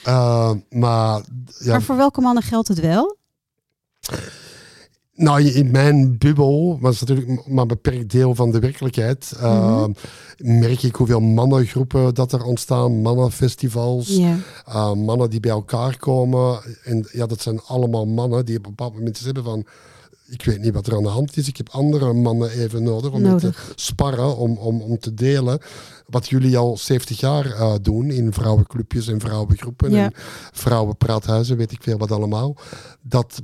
[0.06, 1.22] Uh, maar
[1.58, 3.16] ja, Maar voor welke mannen geldt het wel?
[5.20, 9.32] Nou, in mijn bubbel, maar dat is natuurlijk maar een beperkt deel van de werkelijkheid,
[9.36, 9.90] uh, Mhm.
[10.60, 14.18] merk ik hoeveel mannengroepen dat er ontstaan, mannenfestivals,
[14.68, 16.60] uh, mannen die bij elkaar komen.
[16.84, 19.64] En ja, dat zijn allemaal mannen die op een bepaald moment hebben van,
[20.28, 23.10] ik weet niet wat er aan de hand is, ik heb andere mannen even nodig
[23.12, 25.58] om te sparren, om, om, om te delen.
[26.06, 30.04] Wat jullie al 70 jaar uh, doen in vrouwenclubjes en vrouwengroepen Ja.
[30.04, 30.12] en
[30.52, 32.56] vrouwenpraathuizen, weet ik veel wat allemaal.
[33.02, 33.42] Dat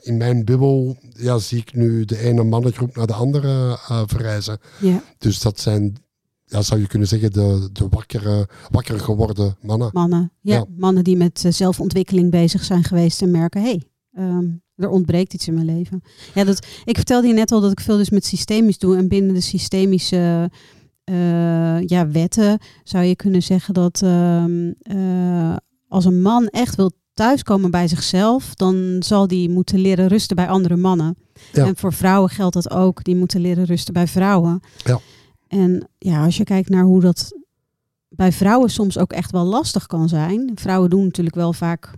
[0.00, 4.58] in mijn bubbel ja, zie ik nu de ene mannengroep naar de andere uh, verrijzen.
[4.80, 5.96] ja, Dus dat zijn,
[6.44, 9.90] ja, zou je kunnen zeggen, de, de wakkere, wakker geworden mannen.
[9.92, 10.32] mannen.
[10.40, 10.64] Ja, Ja.
[10.76, 14.46] mannen die met eh, zelfontwikkeling bezig zijn geweest en merken, hé, hey, ehm,
[14.76, 16.02] er ontbreekt iets in mijn leven.
[16.34, 18.96] Ja, dat, ik vertelde je net al dat ik veel dus met systemisch doe.
[18.96, 20.50] En binnen de systemische
[21.04, 25.56] eh, ja, wetten zou je kunnen zeggen dat ehm, eh,
[25.88, 30.48] als een man echt wil thuiskomen bij zichzelf, dan zal die moeten leren rusten bij
[30.48, 31.16] andere mannen.
[31.52, 31.66] Ja.
[31.66, 33.04] En voor vrouwen geldt dat ook.
[33.04, 34.60] Die moeten leren rusten bij vrouwen.
[34.84, 35.00] Ja.
[35.48, 37.38] En ja, als je kijkt naar hoe dat
[38.08, 40.50] bij vrouwen soms ook echt wel lastig kan zijn.
[40.54, 41.92] Vrouwen doen natuurlijk wel vaak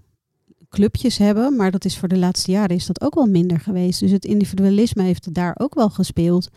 [0.68, 4.00] clubjes hebben, maar dat is voor de laatste jaren is dat ook wel minder geweest.
[4.00, 6.48] Dus het individualisme heeft daar ook wel gespeeld.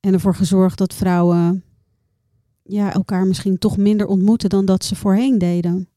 [0.00, 1.64] En ervoor gezorgd dat vrouwen
[2.62, 5.88] ja, elkaar misschien toch minder ontmoeten dan dat ze voorheen deden.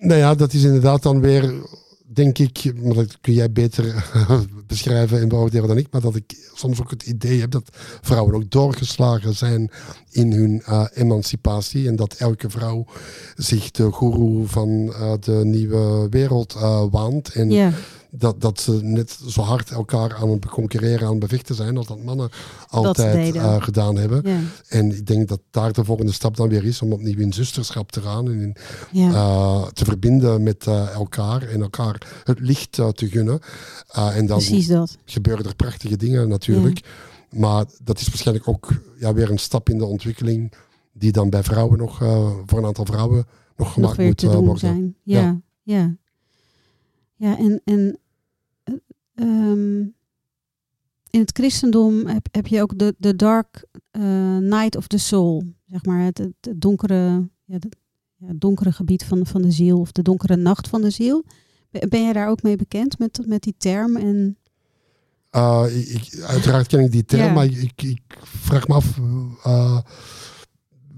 [0.00, 1.54] Nou ja, dat is inderdaad dan weer,
[2.06, 4.10] denk ik, maar dat kun jij beter
[4.66, 7.70] beschrijven en beoordelen dan ik, maar dat ik soms ook het idee heb dat
[8.00, 9.70] vrouwen ook doorgeslagen zijn
[10.10, 12.86] in hun uh, emancipatie en dat elke vrouw
[13.36, 17.32] zich de goeroe van uh, de nieuwe wereld uh, waant.
[17.32, 17.74] En
[18.10, 21.86] dat, dat ze net zo hard elkaar aan het concurreren, aan het bevechten zijn als
[21.86, 22.30] dat mannen
[22.68, 24.22] altijd uh, gedaan hebben.
[24.24, 27.32] ja, En ik denk dat daar de volgende stap dan weer is om opnieuw in
[27.32, 28.56] zusterschap te gaan en in,
[28.92, 29.10] ja.
[29.10, 33.40] uh, te verbinden met uh, elkaar en elkaar het licht te gunnen.
[33.92, 34.98] En dan precies dat.
[35.04, 36.80] gebeuren er prachtige dingen natuurlijk.
[37.30, 40.52] Maar dat is waarschijnlijk ook ja, weer een stap in de ontwikkeling
[40.92, 41.96] die dan bij vrouwen nog,
[42.46, 44.58] voor een aantal vrouwen nog nog gemaakt weer moet te doen worden.
[44.58, 44.96] zijn.
[45.02, 45.96] Ja, ja.
[47.18, 47.98] Ja, en, en
[48.64, 48.74] eh,
[49.14, 49.80] ehm,
[51.10, 55.44] in het christendom heb, heb je ook de, de dark eh, night of the soul,
[55.66, 56.00] zeg maar.
[56.04, 57.68] Het, het, donkere, ja, de-
[58.16, 61.24] ja, donkere gebied van, van de ziel of de donkere nacht van de ziel.
[61.70, 63.96] Ben, ben jij daar ook mee bekend met, met die term?
[63.96, 64.36] En
[65.36, 65.64] Uh,
[65.94, 67.32] ik, uiteraard ken ik die term, Ja.
[67.32, 68.98] maar ik, ik vraag me af
[69.46, 69.80] uh,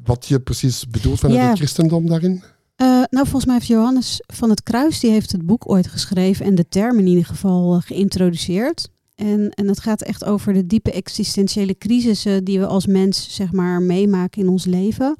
[0.05, 1.49] wat je precies bedoelt vanuit Ja.
[1.49, 2.43] het christendom daarin.
[2.81, 6.47] Eh, nou, volgens mij heeft Johannes van het Kruis, die heeft het boek ooit geschreven
[6.47, 8.91] en de term in ieder geval eh, geïntroduceerd.
[9.15, 13.53] En, en het gaat echt over de diepe existentiële crisissen die we als mens, zeg
[13.53, 15.17] maar, meemaken in ons leven.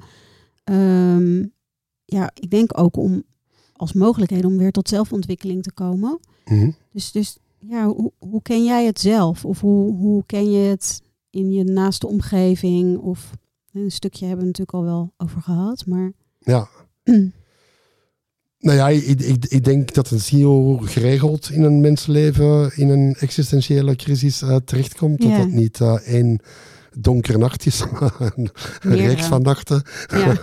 [0.63, 1.45] Ehm,
[2.05, 3.23] ja, ik denk ook om
[3.73, 6.19] als mogelijkheid om weer tot zelfontwikkeling te komen.
[6.45, 6.71] Mhm.
[6.91, 9.45] Dus, dus ja, hoe, hoe ken jij het zelf?
[9.45, 12.97] Of hoe, hoe ken je het in je naaste omgeving?
[12.97, 13.31] Of
[13.73, 16.67] een stukje hebben we natuurlijk al wel over gehad, maar Ja.
[18.61, 23.15] Nou ja, ik, ik, ik denk dat een ziel geregeld in een mensenleven in een
[23.19, 25.21] existentiële crisis eh, terechtkomt.
[25.21, 26.39] Dat dat niet eh, één
[26.97, 28.49] donkere nacht is, maar een
[28.83, 29.07] Meerdere.
[29.07, 29.83] reeks van nachten.
[30.07, 30.35] ja.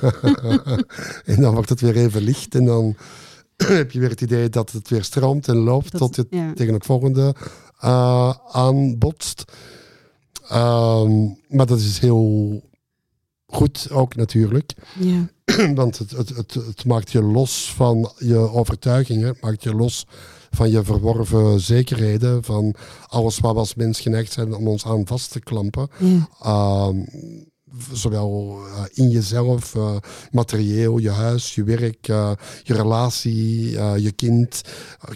[1.24, 2.96] en dan wordt het weer even licht en dan
[3.56, 6.52] heb je weer het idee dat het weer stroomt en loopt Dat- tot je ja.
[6.54, 7.34] tegen het volgende
[7.80, 9.44] eh, aanbotst.
[10.48, 12.62] Ehm, maar dat is heel
[13.52, 14.74] goed ook natuurlijk.
[14.98, 15.28] Ja,
[15.74, 20.06] Want het, het, het, het maakt je los van je overtuigingen, het maakt je los
[20.50, 22.74] van je verworven zekerheden, van
[23.06, 25.88] alles waar we als mens geneigd zijn om ons aan vast te klampen.
[25.98, 26.96] ja, Ehm,
[27.92, 29.96] zowel eh, in jezelf, eh,
[30.30, 33.70] materieel, je huis, je werk, eh, je relatie,
[34.00, 34.62] je kind,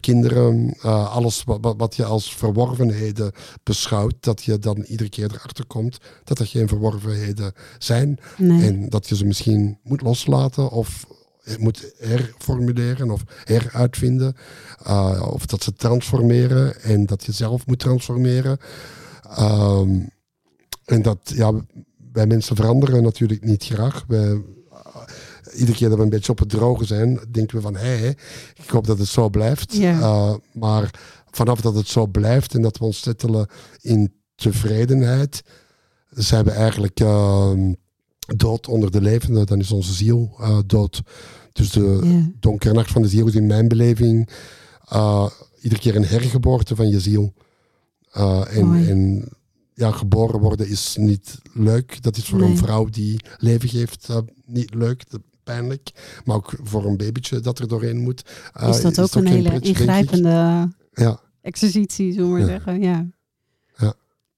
[0.00, 0.76] kinderen,
[1.10, 3.32] alles wat, wat, je als verworvenheden
[3.62, 8.18] beschouwt, dat je dan iedere keer erachter komt dat er geen verworvenheden zijn.
[8.36, 8.66] nee.
[8.66, 11.06] En dat je ze misschien moet loslaten of
[11.58, 14.36] moet herformuleren of heruitvinden.
[14.86, 18.58] Uh, of dat ze transformeren en dat je zelf moet transformeren.
[19.36, 20.00] Ehm,
[20.84, 21.52] en dat, ja,
[22.12, 24.04] wij mensen veranderen natuurlijk niet graag.
[24.08, 24.42] Wij,
[25.54, 28.16] iedere keer dat we een beetje op het droge zijn, denken we van, hé, hey,
[28.62, 29.74] ik hoop dat het zo blijft.
[29.78, 30.90] Uh, maar
[31.30, 33.46] vanaf dat het zo blijft en dat we ons settelen
[33.80, 35.42] in tevredenheid,
[36.10, 37.72] zijn we eigenlijk ehm,
[38.36, 39.46] dood onder de levenden.
[39.46, 41.02] Dan is onze ziel uh, dood.
[41.52, 44.30] Dus de donkere nacht van de ziel is in mijn beleving
[44.92, 45.26] uh,
[45.60, 47.32] iedere keer een hergeboorte van je ziel.
[48.48, 49.28] En
[49.74, 52.02] ja, geboren worden is niet leuk.
[52.02, 52.50] Dat is voor Nee.
[52.50, 55.04] een vrouw die leven geeft uh, niet leuk,
[55.44, 55.90] pijnlijk.
[56.24, 58.30] Maar ook voor een babytje dat er doorheen moet.
[58.62, 62.46] uh, is dat ook een hele pretje, ingrijpende Ja, exercitie, zullen we maar Ja.
[62.46, 62.80] zeggen.
[62.80, 63.06] Ja.
[63.76, 63.94] Ja.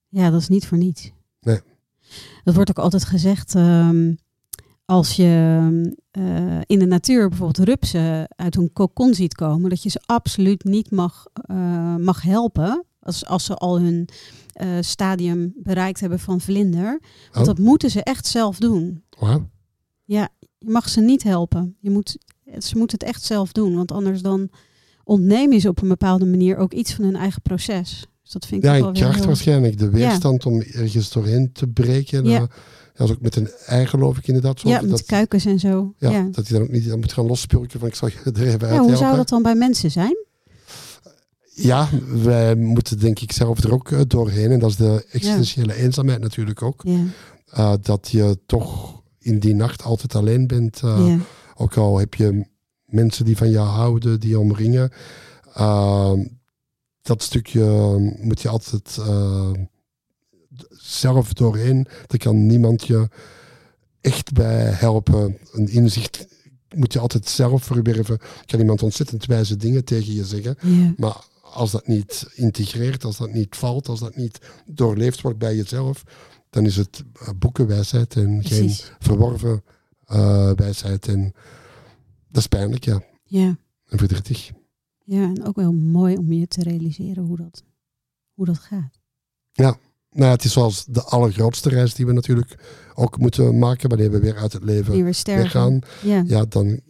[0.09, 1.11] ja, dat is niet voor niets.
[1.41, 1.61] Nee.
[2.45, 4.15] Dat wordt ook altijd gezegd ehm,
[4.85, 5.25] als je
[6.11, 10.65] eh, in de natuur bijvoorbeeld rupsen uit hun kokon ziet komen, dat je ze absoluut
[10.65, 14.09] niet mag, eh, mag helpen als, als ze al hun
[14.53, 17.01] eh, stadium bereikt hebben van vlinder.
[17.33, 17.55] Want Oh.
[17.55, 19.03] dat moeten ze echt zelf doen.
[19.19, 19.49] wauw.
[20.05, 20.29] Je
[20.59, 21.77] mag ze niet helpen.
[21.81, 22.17] Je moet,
[22.59, 23.75] ze moeten het echt zelf doen.
[23.77, 24.49] Want anders dan
[25.05, 28.07] ontnemen ze op een bepaalde manier ook iets van hun eigen proces.
[28.23, 29.27] Dus dat vind ik Ja, kracht heel...
[29.27, 29.79] waarschijnlijk.
[29.79, 32.25] De weerstand om ergens doorheen te breken.
[32.25, 32.31] Ja.
[32.31, 32.47] Ja.
[32.95, 34.61] dat is ook met een ei geloof ik inderdaad.
[34.61, 35.95] Zo, Ja, met dat, kuikens en zo.
[35.99, 36.29] ja, Ja.
[36.31, 38.59] dat hij dan ook niet dan moet gaan lospulken van ik zal je er even
[38.61, 40.24] Ja, uit hoe zou dat dan bij mensen zijn?
[41.55, 41.89] Ja,
[42.23, 44.51] wij moeten denk ik zelf er ook eh, doorheen.
[44.51, 46.83] En dat is de existentiële eenzaamheid natuurlijk ook.
[46.85, 47.05] Ja,
[47.59, 50.81] Uh, dat je toch in die nacht altijd alleen bent.
[50.85, 51.19] Uh, ja,
[51.55, 52.47] Ook al heb je
[52.85, 54.91] mensen die van je houden, die je omringen.
[55.59, 56.13] Uh,
[57.03, 58.99] dat stukje moet je altijd
[60.71, 61.87] zelf doorheen.
[62.07, 63.09] Daar kan niemand je
[64.01, 65.39] echt bij helpen.
[65.53, 66.27] Een inzicht
[66.75, 68.19] moet je altijd zelf verwerven.
[68.47, 70.57] Kan iemand ontzettend wijze dingen tegen je zeggen.
[70.61, 71.17] ja, Maar
[71.55, 76.05] als dat niet integreert, als dat niet valt, als dat niet doorleefd wordt bij jezelf,
[76.51, 79.63] dan is het uh, boekenwijsheid en geen verworven
[80.13, 81.09] uh, wijsheid.
[81.09, 81.33] En
[82.29, 83.03] dat is pijnlijk, ja.
[83.25, 83.57] Ja.
[83.87, 84.51] En verdrietig.
[85.05, 87.65] ja, en ook wel mooi om je te realiseren hoe dat,
[88.33, 89.01] hoe dat gaat.
[89.53, 89.77] Nou
[90.11, 92.59] ja, het is zoals de allergrootste reis die we natuurlijk
[92.95, 95.79] ook moeten maken wanneer we weer uit het leven weer weggaan.
[96.03, 96.81] Ja, Ja, dan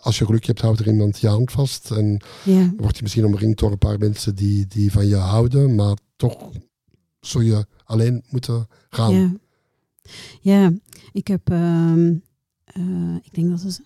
[0.00, 1.90] als je geluk hebt, houdt er iemand je hand vast.
[1.90, 5.74] En ja, word je misschien omringd door een paar mensen die, die van je houden,
[5.74, 6.50] maar toch
[7.20, 9.12] zul je alleen moeten gaan.
[9.14, 9.32] ja.
[10.40, 10.72] Ja,
[11.12, 12.14] ik heb, ehm,
[12.64, 13.82] eh, ik denk dat het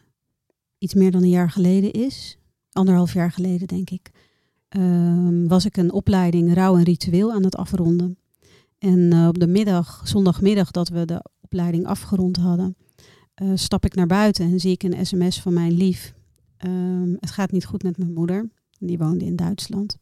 [0.79, 2.39] iets meer dan een jaar geleden is.
[2.73, 4.11] Anderhalf jaar geleden, denk ik.
[4.69, 8.19] ehm, was ik een opleiding rouw en ritueel aan het afronden.
[8.79, 12.77] En eh, op de middag, zondagmiddag dat we de opleiding afgerond hadden,
[13.41, 16.14] eh, stap ik naar buiten en zie ik een sms van mijn lief.
[16.57, 18.51] Ehm, het gaat niet goed met mijn moeder.
[18.78, 19.97] Die woonde in Duitsland.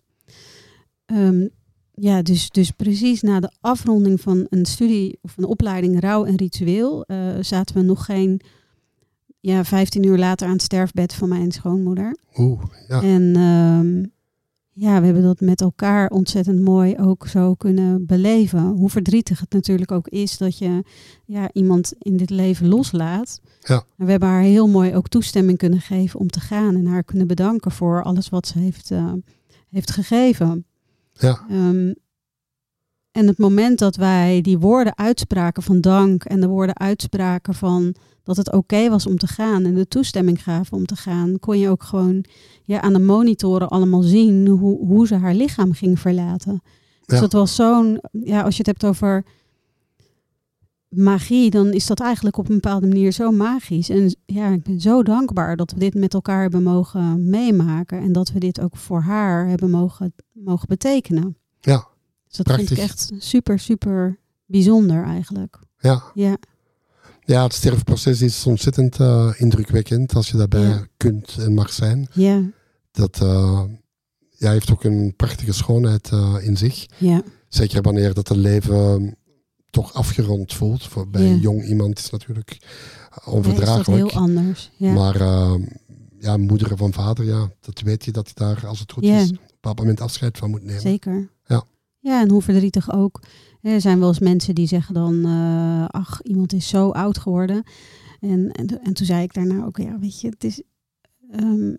[1.06, 1.48] Ehm,
[1.94, 6.36] ja, dus, dus precies na de afronding van een studie of een opleiding rouw en
[6.36, 8.40] ritueel eh, zaten we nog geen
[9.40, 12.16] ja, 15 uur later aan het sterfbed van mijn schoonmoeder.
[12.36, 13.02] Oeh, ja.
[13.02, 14.04] En ehm,
[14.78, 18.62] ja, we hebben dat met elkaar ontzettend mooi ook zo kunnen beleven.
[18.62, 20.84] Hoe verdrietig het natuurlijk ook is dat je
[21.24, 23.40] ja, iemand in dit leven loslaat.
[23.60, 23.84] Ja.
[23.96, 26.74] En we hebben haar heel mooi ook toestemming kunnen geven om te gaan.
[26.74, 29.12] En haar kunnen bedanken voor alles wat ze heeft, eh,
[29.68, 30.64] heeft gegeven.
[31.12, 31.40] Ja.
[31.50, 31.92] Ehm,
[33.18, 37.94] en het moment dat wij die woorden uitspraken van dank en de woorden uitspraken van
[38.22, 41.58] dat het oké was om te gaan en de toestemming gaven om te gaan, kon
[41.58, 42.24] je ook gewoon
[42.64, 46.62] ja, aan de monitoren allemaal zien hoe, hoe ze haar lichaam ging verlaten.
[47.04, 49.24] Dus dat was zo'n, ja, als je het hebt over
[50.88, 53.88] magie, dan is dat eigenlijk op een bepaalde manier zo magisch.
[53.88, 58.12] En ja, ik ben zo dankbaar dat we dit met elkaar hebben mogen meemaken en
[58.12, 61.36] dat we dit ook voor haar hebben mogen, mogen betekenen.
[61.60, 61.88] Ja,
[62.28, 65.58] Dus dat vind ik echt super, super bijzonder eigenlijk.
[65.78, 66.02] ja.
[66.14, 66.36] Ja,
[67.24, 70.86] Ja, het sterfproces is ontzettend eh, indrukwekkend als je daarbij Ja.
[70.96, 72.08] kunt en mag zijn.
[72.12, 72.42] ja,
[72.90, 73.62] Dat eh,
[74.30, 76.86] ja, heeft ook een prachtige schoonheid eh, in zich.
[76.98, 79.16] ja, Zeker wanneer dat het leven
[79.70, 80.82] toch afgerond voelt.
[80.86, 81.30] Voor, bij Ja.
[81.30, 82.66] een jong iemand is natuurlijk Ja,
[83.16, 83.86] is dat onverdraaglijk.
[84.10, 84.70] heel anders.
[84.76, 85.18] Ja, Maar
[86.18, 89.22] ja, moeder van vader, ja, dat weet je dat je daar, als het goed is,
[89.30, 90.80] op een bepaald moment afscheid van moet nemen.
[90.80, 91.28] zeker.
[92.00, 92.20] Ja.
[92.22, 93.22] En hoe verdrietig ook.
[93.62, 97.62] Er zijn wel eens mensen die zeggen dan, eh, ach, iemand is zo oud geworden.
[98.20, 100.62] En, en, en toen zei ik daarna ook, ja, weet je, het is,
[101.30, 101.74] ehm,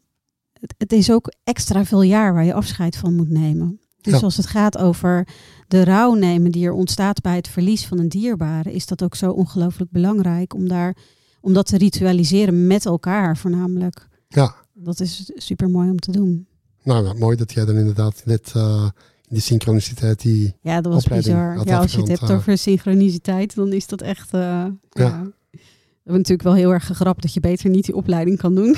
[0.53, 3.79] het, het is ook extra veel jaar waar je afscheid van moet nemen.
[4.01, 4.19] Dus Ja.
[4.19, 5.27] als het gaat over
[5.67, 9.15] de rouw nemen die er ontstaat bij het verlies van een dierbare, is dat ook
[9.15, 10.97] zo ongelooflijk belangrijk om, daar,
[11.41, 14.07] om dat te ritualiseren met elkaar voornamelijk.
[14.27, 16.47] Ja, Dat is super mooi om te doen.
[16.83, 18.89] nou ja, mooi dat jij dan inderdaad net eh,
[19.29, 20.55] die synchroniciteit die...
[20.61, 21.65] Ja, dat was bizar.
[21.67, 22.31] Ja, als je het hebt eh.
[22.35, 24.33] over synchroniciteit, dan is dat echt.
[24.33, 25.23] eh, ja.
[25.51, 28.75] We hebben natuurlijk wel heel erg gegrapt dat je beter niet die opleiding kan doen.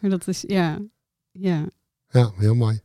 [0.00, 0.78] maar dat is, ja.
[1.32, 1.66] Ja,
[2.08, 2.80] ja, heel mooi.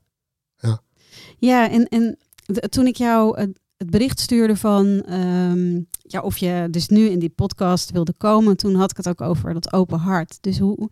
[1.38, 2.18] ja en, en
[2.54, 5.02] d- toen ik jou het, het bericht stuurde van.
[5.02, 9.08] ehm, ja, of je dus nu in die podcast wilde komen, toen had ik het
[9.10, 10.38] ook over dat open hart.
[10.42, 10.90] Dus hoe.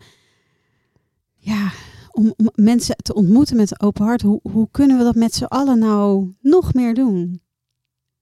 [1.37, 1.71] Ja,
[2.11, 5.33] om, om mensen te ontmoeten met een open hart, hoe, hoe kunnen we dat met
[5.33, 7.41] z'n allen nou nog meer doen?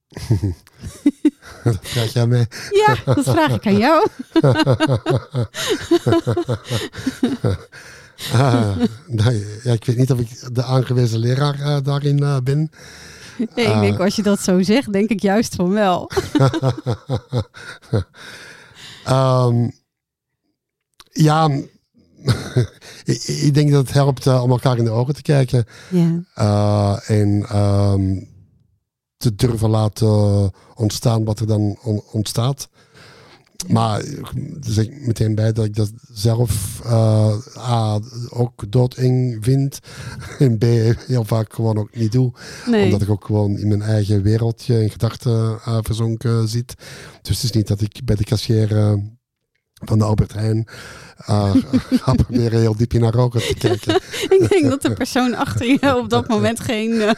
[1.64, 2.46] dat vraag jij.
[2.70, 4.08] Ja, dat vraag ik aan jou.
[8.32, 8.76] Ah,
[9.62, 12.70] ja, ik weet niet of ik de aangewezen leraar eh, daarin eh, ben.
[13.54, 16.10] Nee, ik denk als je dat zo zegt, denk ik juist van wel.
[19.04, 19.68] Ehm,
[21.12, 21.50] ja,
[23.04, 25.64] ik, ik denk dat het helpt eh, om elkaar in de ogen te kijken.
[25.90, 28.22] Ja, eh, en ehm,
[29.16, 32.68] te durven laten ontstaan wat er dan on- ontstaat.
[33.68, 37.98] Maar er zeg ik meteen bij dat ik dat zelf eh, A,
[38.30, 39.78] ook doodeng vind.
[40.38, 40.62] En B,
[41.06, 42.32] heel vaak gewoon ook niet doe.
[42.66, 42.84] nee.
[42.84, 46.74] Omdat ik ook gewoon in mijn eigen wereldje en gedachten verzonken zit.
[47.22, 48.92] Dus het is niet dat ik bij de cashier eh,
[49.80, 50.68] van de Albert Heijn
[51.26, 51.54] eh,
[52.04, 53.94] ga proberen heel diep in haar ogen te kijken.
[54.38, 57.12] ik denk dat de persoon achter je op dat moment geen, eh,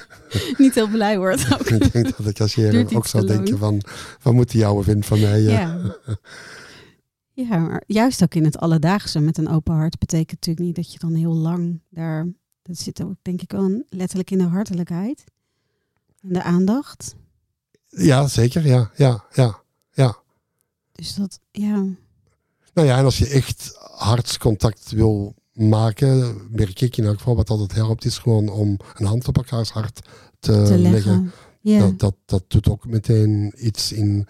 [0.58, 1.52] niet heel blij wordt.
[1.52, 1.70] Ook.
[1.80, 3.82] ik denk dat de cashier Duurt ook zou denken van,
[4.22, 5.46] wat moet die oude vinden van mij?
[5.46, 5.52] eh?
[5.52, 5.96] Ja.
[7.32, 10.92] ja, maar juist ook in het alledaagse met een open hart betekent natuurlijk niet dat
[10.92, 12.32] je dan heel lang daar...
[12.62, 15.24] Dat zit ook denk ik wel letterlijk in de hartelijkheid.
[16.22, 17.14] En de aandacht.
[17.88, 18.66] ja, zeker.
[18.66, 20.16] Ja, ja, ja, ja.
[20.92, 21.84] Dus dat, ja,
[22.74, 27.50] Nou ja, en als je echt hartscontact wil maken, merk ik in elk geval wat
[27.50, 30.00] altijd helpt, is gewoon om een hand op elkaars hart
[30.40, 31.32] te, te leggen.
[31.62, 34.26] Dat, dat, dat doet ook meteen iets in.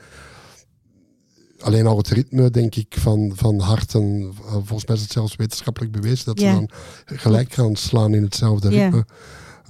[1.60, 4.32] Alleen al het ritme, denk ik, van, van harten.
[4.34, 6.70] Volgens mij is het zelfs wetenschappelijk bewezen dat ze dan
[7.04, 9.06] gelijk gaan slaan in hetzelfde ritme.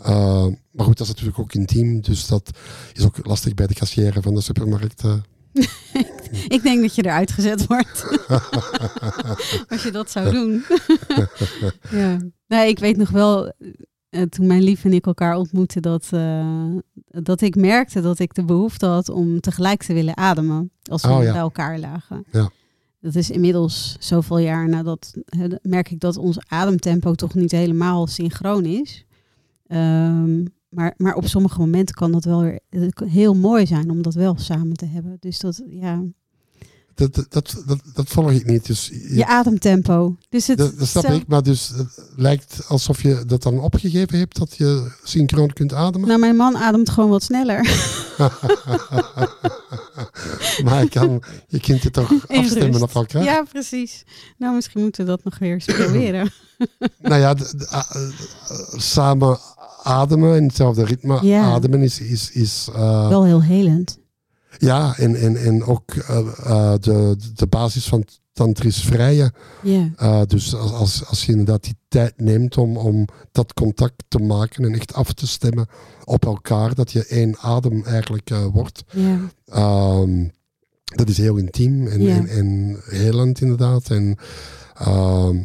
[0.02, 2.00] Eh, maar goed, dat is natuurlijk ook intiem.
[2.00, 2.50] Dus dat
[2.92, 5.02] is ook lastig bij de kassière van de supermarkt.
[6.56, 8.06] ik denk dat je eruit gezet wordt.
[9.72, 10.64] Als je dat zou doen.
[12.00, 12.18] ja.
[12.46, 13.52] Nee, ik weet nog wel,
[14.08, 16.74] eh, toen mijn lief en ik elkaar ontmoetten, dat, eh,
[17.04, 20.70] dat ik merkte dat ik de behoefte had om tegelijk te willen ademen.
[20.90, 21.32] Als we Oh, ja.
[21.32, 22.24] bij elkaar lagen.
[22.30, 22.50] Ja.
[23.00, 25.14] Dat is inmiddels zoveel jaar nadat,
[25.62, 29.04] merk ik dat ons ademtempo toch niet helemaal synchroon is.
[29.66, 34.02] Ehm, maar, maar op sommige momenten kan dat wel weer eh, heel mooi zijn om
[34.02, 35.16] dat wel samen te hebben.
[35.20, 36.02] Dus dat, ja,
[36.94, 38.66] Dat, dat, dat, dat, volg ik niet.
[38.66, 40.16] Dus je, Je ademtempo.
[40.28, 44.18] Dus het dat, dat snap ik, maar dus het lijkt alsof je dat dan opgegeven
[44.18, 46.08] hebt, dat je synchroon kunt ademen.
[46.08, 47.60] Nou, mijn man ademt gewoon wat sneller.
[50.64, 53.24] maar je, kan, je kunt het toch afstemmen op elkaar?
[53.24, 54.04] Ja, precies.
[54.38, 56.30] Nou, misschien moeten we dat nog weer eens proberen.
[56.98, 57.80] Nou ja, eh,
[58.76, 59.38] samen
[59.82, 61.42] ademen in hetzelfde ritme Ja.
[61.42, 63.98] ademen is, is, is eh, Wel heel helend.
[64.62, 69.32] Ja, en, en, en ook eh, eh, de, de basis van tantrisch vrije.
[69.96, 74.18] Eh, dus als, als, als je inderdaad die tijd neemt om, om dat contact te
[74.18, 75.66] maken en echt af te stemmen
[76.04, 78.84] op elkaar, dat je één adem eigenlijk wordt.
[79.44, 80.28] Ehm,
[80.84, 82.16] dat is heel intiem en, Ja.
[82.16, 83.90] en, en helend inderdaad.
[83.90, 84.16] En
[84.74, 85.36] ehm,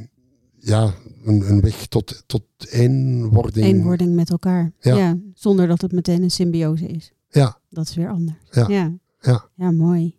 [0.59, 0.93] ja,
[1.25, 3.65] een, een weg tot, tot eenwording.
[3.65, 4.71] Eenwording met elkaar.
[4.79, 4.95] Ja.
[4.97, 5.17] Ja.
[5.33, 7.11] Zonder dat het meteen een symbiose is.
[7.29, 8.37] Ja, Dat is weer anders.
[8.51, 8.65] Ja.
[8.67, 9.49] Ja, ja.
[9.55, 10.17] Ja, mooi.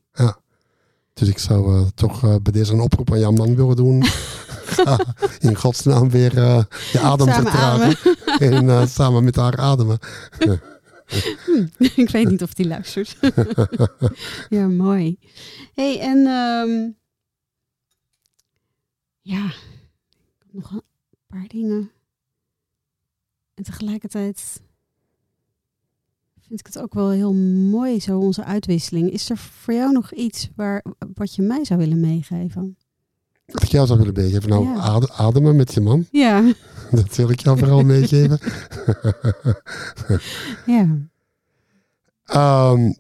[1.19, 4.05] Dus ik zou eh, toch eh, bij deze een oproep aan jouw man willen doen.
[4.79, 7.97] Ga in godsnaam weer eh, je adem vertragen.
[8.39, 9.99] En samen met haar ademen.
[11.79, 13.17] ik weet niet of die luistert.
[14.49, 15.19] ja, mooi.
[15.75, 16.91] hey, en ehm,
[19.21, 20.83] ja, ik heb nog een
[21.27, 21.91] paar dingen.
[23.55, 24.61] En tegelijkertijd
[26.49, 27.35] vind ik het ook wel heel
[27.71, 29.11] mooi, zo onze uitwisseling.
[29.13, 30.85] Is er voor jou nog iets waar,
[31.15, 32.77] wat je mij zou willen meegeven?
[33.47, 34.49] Wat ik jou zou willen meegeven.
[34.49, 35.01] Nou, Ja.
[35.17, 36.07] ademen met je man.
[36.11, 36.53] Ja,
[36.91, 38.39] Dat wil ik jou vooral meegeven.
[40.67, 40.97] ja,
[42.25, 42.93] Ehm,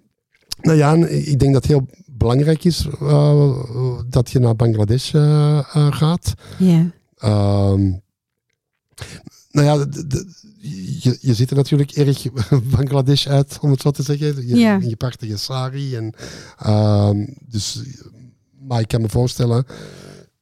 [0.61, 3.59] nou ja, ik denk dat het heel belangrijk is eh,
[4.09, 6.34] dat je naar Bangladesh eh, eh, gaat.
[6.59, 7.92] ja, Ehm,
[9.51, 10.26] nou ja, de- de-
[11.01, 12.26] je, je ziet er natuurlijk erg
[12.76, 14.46] Bangladesh uit, om het zo te zeggen.
[14.46, 14.78] Je, Ja.
[14.82, 15.96] je prachtige sari.
[15.96, 16.14] En,
[16.59, 17.82] ehm, dus,
[18.61, 19.66] maar ik kan me voorstellen,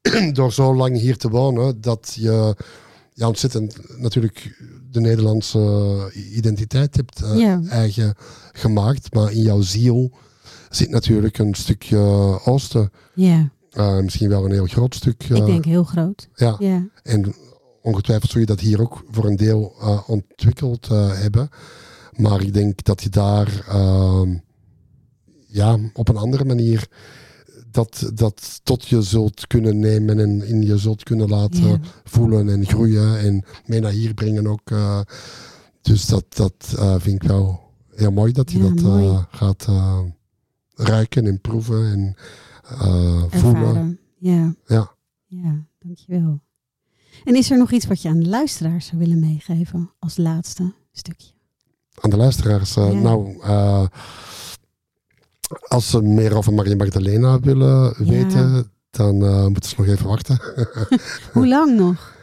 [0.32, 2.56] door zo lang hier te wonen, dat je
[3.14, 7.62] ja, ontzettend natuurlijk de Nederlandse identiteit hebt eh, Ja.
[7.68, 8.14] eigen
[8.52, 9.14] gemaakt.
[9.14, 10.12] Maar in jouw ziel
[10.70, 11.98] zit natuurlijk een stukje
[12.44, 12.90] oosten.
[13.14, 13.50] ja.
[13.70, 15.22] Eh, misschien wel een heel groot stuk.
[15.28, 16.28] Ik eh, denk heel groot.
[16.34, 16.56] ja.
[16.58, 17.34] Ja, En
[17.86, 21.48] ongetwijfeld zul je dat hier ook voor een deel eh, ontwikkeld eh, hebben.
[22.16, 24.36] Maar ik denk dat je daar ehm,
[25.46, 26.88] ja, op een andere manier
[27.70, 31.78] dat, dat tot je zult kunnen nemen en in je zult kunnen laten ja.
[32.04, 34.70] voelen en groeien en mee naar hier brengen ook.
[34.70, 35.00] eh.
[35.80, 37.60] dus dat, dat vind ik wel
[37.94, 39.66] heel mooi dat je Ja, dat gaat
[40.74, 42.14] ruiken en proeven en
[43.30, 43.98] voelen.
[44.18, 44.54] Ja.
[44.66, 44.94] Ja.
[45.26, 46.40] Ja, dankjewel.
[47.26, 50.72] En is er nog iets wat je aan de luisteraars zou willen meegeven als laatste
[50.92, 51.34] stukje?
[52.00, 52.76] aan de luisteraars.
[52.76, 52.98] eh, Ja.
[53.00, 53.86] Nou, eh,
[55.68, 58.04] als ze meer over Maria Magdalena willen Ja.
[58.10, 60.40] weten, dan eh, moeten ze nog even wachten.
[61.32, 62.14] Hoe lang nog?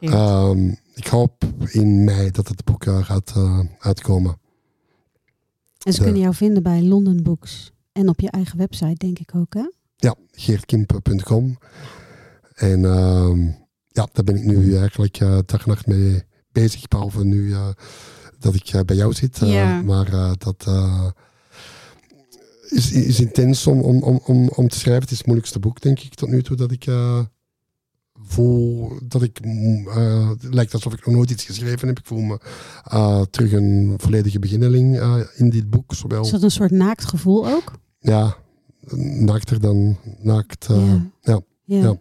[0.00, 3.34] Ehm, ik hoop in mei dat het boek gaat
[3.78, 4.38] uitkomen.
[5.82, 7.72] en ze kunnen jou vinden bij London Books.
[7.92, 9.70] En op je eigen website, denk ik ook, hè?
[9.96, 11.58] Ja, geertkimp.com.
[12.54, 13.50] En ehm,
[13.96, 16.22] ja, daar ben ik nu eigenlijk eh, dag en nacht mee
[16.52, 16.88] bezig.
[16.88, 17.68] Behalve nu eh,
[18.38, 19.42] dat ik eh, bij jou zit.
[19.42, 19.82] Eh, Ja.
[19.82, 21.06] Maar eh, dat eh,
[22.68, 25.02] is, is intens om, om, om, om, om te schrijven.
[25.02, 26.56] Het is het moeilijkste boek, denk ik, tot nu toe.
[26.56, 27.20] Dat ik eh,
[28.12, 29.44] voel dat ik...
[29.44, 31.98] mm, eh, het lijkt alsof ik nog nooit iets geschreven heb.
[31.98, 32.38] Ik voel me
[32.84, 35.94] eh, terug een volledige beginneling eh, in dit boek.
[35.94, 37.72] Zowel, Is dat een soort naakt gevoel ook?
[37.98, 38.36] ja,
[39.18, 40.66] naakter dan naakt.
[40.70, 41.40] eh, ja.
[41.64, 41.80] ja.
[41.82, 41.96] ja.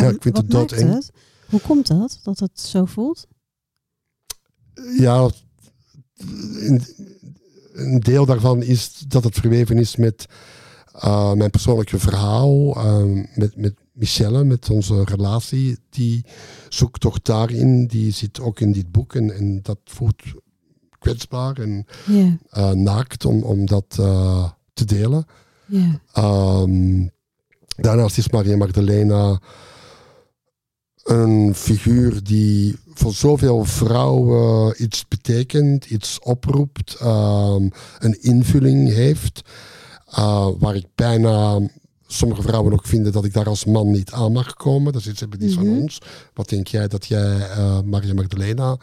[0.00, 0.90] Ja, ik vind het doodeng.
[0.90, 1.10] maakt het?
[1.48, 3.26] Hoe komt dat, dat het zo voelt?
[4.98, 5.30] ja,
[7.72, 10.26] een, deel daarvan is dat het verweven is met
[10.92, 15.78] eh, mijn persoonlijke verhaal, eh, met, met Michelle, met onze relatie.
[15.90, 16.24] Die
[16.68, 20.22] zoektocht daarin, die zit ook in dit boek en, en dat voelt
[20.98, 21.86] kwetsbaar en
[22.50, 25.26] eh, naakt om, om dat eh, te delen.
[26.12, 27.06] Ehm,
[27.76, 29.40] daarnaast is Maria Magdalena
[31.08, 39.40] een figuur die voor zoveel vrouwen iets betekent, iets oproept, ehm, een invulling heeft,
[40.06, 41.60] eh, waar ik bijna
[42.06, 44.92] sommige vrouwen ook vinden dat ik daar als man niet aan mag komen.
[44.92, 45.58] Dat is iets hebben die Mhm.
[45.58, 45.98] van ons.
[46.34, 48.76] Wat denk jij dat jij eh, Maria Magdalena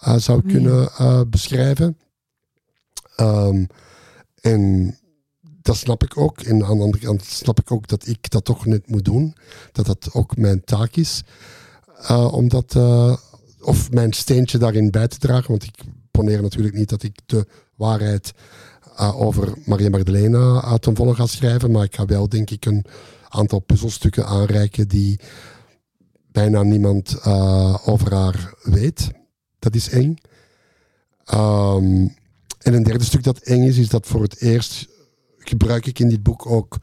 [0.00, 0.52] eh, zou ja.
[0.52, 0.90] kunnen
[1.30, 1.98] beschrijven?
[3.16, 3.64] Ehm,
[4.40, 4.94] en
[5.62, 6.40] dat snap ik ook.
[6.40, 9.34] En aan de andere kant snap ik ook dat ik dat toch net moet doen.
[9.72, 11.22] Dat dat ook mijn taak is.
[12.02, 13.16] Eh, om dat, eh,
[13.60, 15.50] of mijn steentje daarin bij te dragen.
[15.50, 17.46] Want ik poneer natuurlijk niet dat ik de
[17.76, 18.32] waarheid
[19.00, 21.70] uh, over Maria Magdalena uh, ten volle ga schrijven.
[21.70, 22.84] Maar ik ga wel, denk ik, een
[23.28, 25.20] aantal puzzelstukken aanreiken die
[26.32, 29.10] bijna niemand uh, over haar weet.
[29.58, 30.16] Dat is eng.
[31.34, 32.14] Um,
[32.58, 34.88] en een derde stuk dat eng is, is dat voor het eerst
[35.38, 36.78] gebruik ik in dit boek ook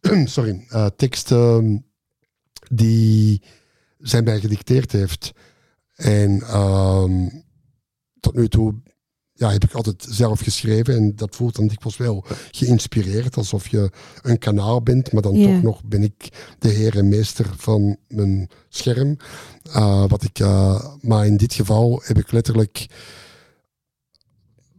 [0.24, 1.84] sorry, uh, teksten
[2.70, 3.42] die
[4.04, 5.32] zij mij gedicteerd heeft.
[5.94, 7.44] En um,
[8.20, 8.74] tot nu toe
[9.32, 13.90] ja, heb ik altijd zelf geschreven en dat voelt dan dikwijls wel geïnspireerd, alsof je
[14.22, 16.28] een kanaal bent, maar dan toch nog ben ik
[16.58, 19.16] de heer en meester van mijn scherm.
[19.66, 22.86] Uh, wat ik, uh, maar in dit geval heb ik letterlijk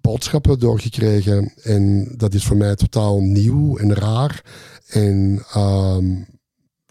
[0.02, 4.44] boodschappen doorgekregen en dat is voor mij totaal nieuw en raar.
[4.88, 6.26] En um,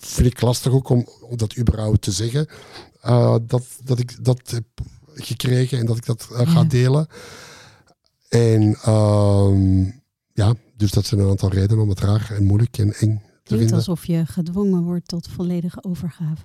[0.07, 2.49] vind ik lastig ook om, om dat überhaupt te zeggen,
[3.05, 4.65] uh, dat, dat ik dat heb
[5.15, 6.65] gekregen en dat ik dat ga ja.
[6.65, 7.07] delen.
[8.29, 10.03] En um,
[10.33, 13.57] ja, dus dat zijn een aantal redenen om het raar en moeilijk en eng te
[13.57, 13.77] vinden.
[13.77, 16.45] alsof je gedwongen wordt tot volledige overgave.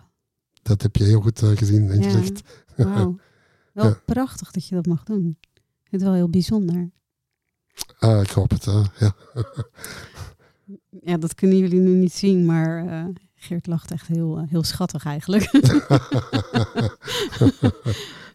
[0.61, 2.09] Dat heb je heel goed uh, gezien en ja.
[2.09, 2.41] gezegd.
[2.75, 3.19] Wauw.
[3.73, 4.01] Wel ja.
[4.05, 5.37] prachtig dat je dat mag doen.
[5.83, 6.91] Het wel heel bijzonder.
[7.99, 8.63] Ik hoop het,
[8.99, 9.13] ja.
[11.09, 12.85] ja, dat kunnen jullie nu niet zien, maar
[13.41, 15.43] Geert lacht echt heel, heel schattig eigenlijk.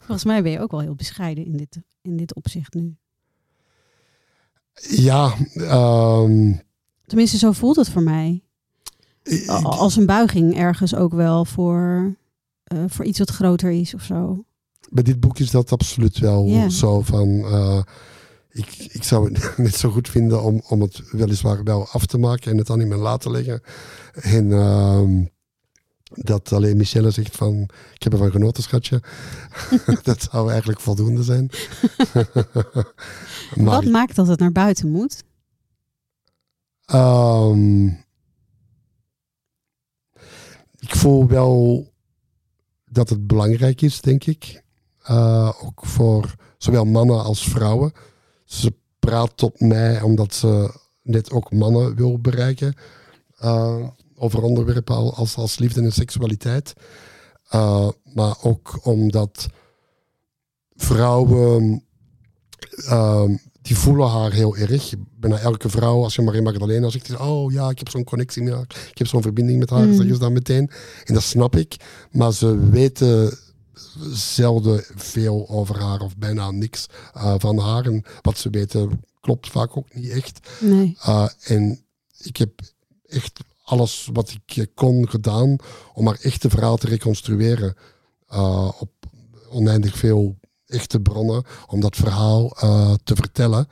[0.05, 2.97] Volgens mij ben je ook wel heel bescheiden in dit, in dit opzicht nu.
[4.91, 5.35] Ja.
[5.57, 6.61] Um,
[7.07, 8.43] Tenminste, zo voelt het voor mij.
[9.63, 12.15] Als een buiging ergens ook wel voor,
[12.73, 14.45] uh, voor iets wat groter is of zo.
[14.91, 16.69] Bij dit boek is dat absoluut wel yeah.
[16.69, 17.29] zo van...
[17.29, 17.83] Uh,
[18.55, 22.19] ik, ik zou het net zo goed vinden om, om het weliswaar wel af te
[22.19, 23.63] maken en het dan in mijn laten leggen.
[24.13, 25.27] En uh,
[26.15, 29.03] dat alleen Michelle zegt van, ik heb ervan genoten, schatje.
[30.03, 31.51] dat zou eigenlijk voldoende zijn.
[33.55, 35.25] Wat maakt dat het naar buiten moet?
[36.95, 37.87] Um,
[40.79, 41.87] ik voel wel
[42.85, 44.63] dat het belangrijk is, denk ik.
[45.11, 47.93] Uh, ook voor zowel mannen als vrouwen.
[48.45, 52.75] Ze praat tot mij omdat ze net ook mannen wil bereiken.
[53.43, 56.73] Uh, over onderwerpen als, als liefde en seksualiteit.
[57.55, 59.47] Uh, maar ook omdat
[60.77, 61.85] vrouwen,
[62.89, 63.25] uh,
[63.63, 64.93] die voelen haar heel erg.
[65.17, 68.53] Bijna elke vrouw, als je Maria Magdalena zegt, oh ja, ik heb zo'n connectie met
[68.53, 69.95] haar, ik heb zo'n verbinding met haar, mm.
[69.95, 70.71] zeggen ze dat meteen.
[71.05, 71.77] En dat snap ik.
[72.11, 73.39] Maar ze weten
[74.13, 77.87] zelden veel over haar of bijna niks uh, van haar.
[77.87, 80.49] En wat ze weten klopt vaak ook niet echt.
[80.61, 80.97] Nee.
[81.07, 81.85] Uh, en
[82.19, 82.61] ik heb
[83.07, 85.57] echt alles wat ik kon gedaan
[85.93, 87.75] om haar echte verhaal te reconstrueren.
[88.33, 88.91] Uh, op
[89.51, 92.49] oneindig veel echte bronnen om dat verhaal
[93.05, 93.69] te vertellen.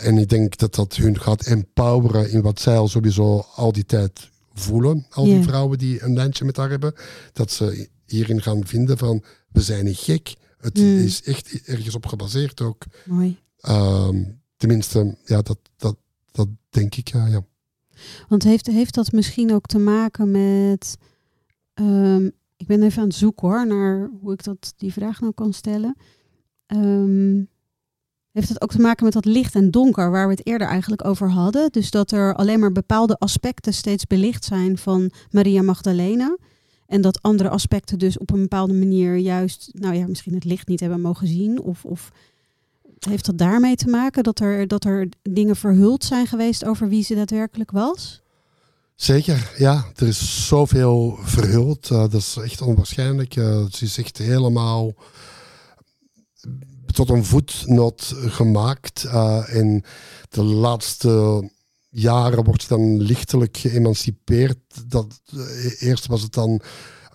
[0.00, 3.84] En ik denk dat dat hun gaat empoweren in wat zij al sowieso al die
[3.84, 5.06] tijd voelen.
[5.10, 5.46] Al die yeah.
[5.46, 6.94] vrouwen die een lijntje met haar hebben.
[7.32, 10.34] Dat ze hierin gaan vinden van, we zijn niet gek.
[10.58, 10.98] Het mm.
[10.98, 12.84] is echt ergens op gebaseerd ook.
[13.04, 13.38] Mooi.
[13.68, 14.08] Uh,
[14.56, 15.96] tenminste, ja, dat, dat,
[16.30, 17.26] dat denk ik, ja.
[17.26, 17.44] ja.
[18.28, 20.96] Want heeft, heeft dat misschien ook te maken met.
[21.74, 25.32] Um, ik ben even aan het zoeken hoor, naar hoe ik dat, die vraag nou
[25.32, 25.96] kan stellen.
[26.66, 27.48] Um,
[28.32, 31.04] heeft het ook te maken met dat licht en donker, waar we het eerder eigenlijk
[31.04, 31.72] over hadden?
[31.72, 36.36] Dus dat er alleen maar bepaalde aspecten steeds belicht zijn van Maria Magdalena.
[36.88, 40.68] En dat andere aspecten dus op een bepaalde manier juist, nou ja, misschien het licht
[40.68, 41.60] niet hebben mogen zien.
[41.60, 42.12] Of, of
[42.98, 47.02] heeft dat daarmee te maken dat er, dat er dingen verhuld zijn geweest over wie
[47.02, 48.22] ze daadwerkelijk was?
[48.94, 49.84] Zeker, ja.
[49.96, 51.90] Er is zoveel verhuld.
[51.90, 53.36] Uh, dat is echt onwaarschijnlijk.
[53.36, 54.94] Uh, ze is echt helemaal
[56.92, 59.04] tot een voetnoot gemaakt.
[59.04, 59.84] Uh, in
[60.28, 61.42] de laatste
[61.90, 64.58] jaren wordt ze dan lichtelijk geëmancipeerd.
[64.86, 65.20] Dat,
[65.78, 66.62] eerst was het dan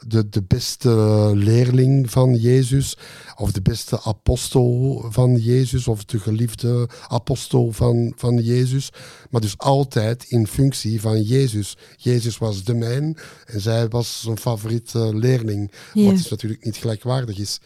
[0.08, 2.98] de, de beste leerling van Jezus,
[3.36, 8.90] of de beste apostel van Jezus, of de geliefde apostel van, van Jezus.
[9.30, 11.78] Maar dus altijd in functie van Jezus.
[11.96, 15.72] Jezus was de mijn en zij was zijn favoriete leerling.
[15.94, 16.06] Ja.
[16.06, 17.60] Wat dus natuurlijk niet gelijkwaardig is.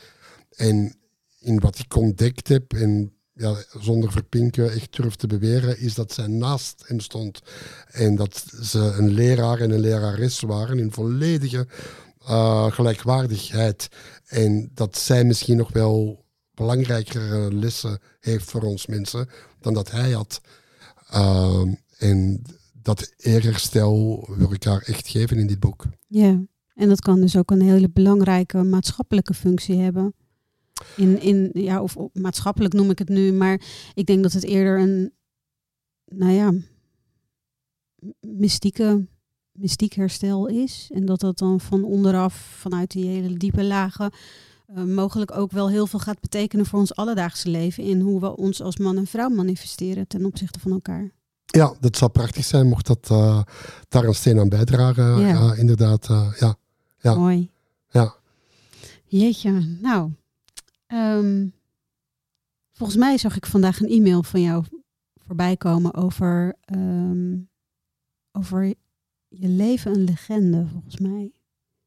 [0.56, 0.96] En
[1.40, 6.14] in wat ik ontdekt heb, en ja, zonder verpinken echt durf te beweren, is dat
[6.14, 7.42] zij naast hem stond.
[7.92, 11.68] En dat ze een leraar en een lerares waren in volledige
[12.22, 13.90] uh, gelijkwaardigheid.
[14.28, 19.30] En dat zij misschien nog wel belangrijkere lessen heeft voor ons mensen
[19.60, 20.42] dan dat hij had.
[21.14, 21.62] Uh,
[21.98, 22.42] en
[22.74, 25.86] dat eerherstel wil ik haar echt geven in dit boek.
[26.08, 26.42] Ja,
[26.74, 30.14] en dat kan dus ook een hele belangrijke maatschappelijke functie hebben.
[30.96, 33.62] In, in, ja, of, of maatschappelijk noem ik het nu, maar
[33.94, 35.14] ik denk dat het eerder een,
[36.06, 36.54] nou ja,
[38.20, 39.08] mystieke,
[39.52, 40.90] mystiek herstel is.
[40.94, 44.12] En dat dat dan van onderaf, vanuit die hele diepe lagen,
[44.68, 47.84] eh, mogelijk ook wel heel veel gaat betekenen voor ons alledaagse leven.
[47.84, 51.12] In hoe we ons als man en vrouw manifesteren ten opzichte van elkaar.
[51.46, 53.42] Ja, dat zou prachtig zijn mocht dat eh,
[53.88, 55.20] daar een steen aan bijdragen.
[55.20, 55.28] Ja.
[55.28, 55.54] Ja.
[55.54, 56.10] inderdaad.
[56.10, 56.56] eh, ja.
[57.00, 57.16] Ja.
[57.16, 57.52] Mooi.
[57.90, 58.16] Ja.
[59.06, 60.12] Jeetje, nou.
[60.88, 61.48] Ehm,
[62.72, 64.66] volgens mij zag ik vandaag een e-mail van jou
[65.26, 67.38] voorbij komen over, ehm,
[68.32, 68.66] over
[69.28, 71.32] je leven een legende, volgens mij.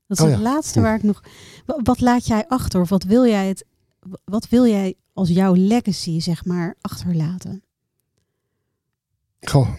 [0.07, 1.23] Dat is Oh het laatste waar ik nog...
[1.67, 2.81] Wa- Wat laat jij achter?
[2.81, 3.65] Of wat wil jij, het,
[4.25, 7.63] wat wil jij als jouw legacy, zeg maar, achterlaten?
[9.41, 9.75] Goh.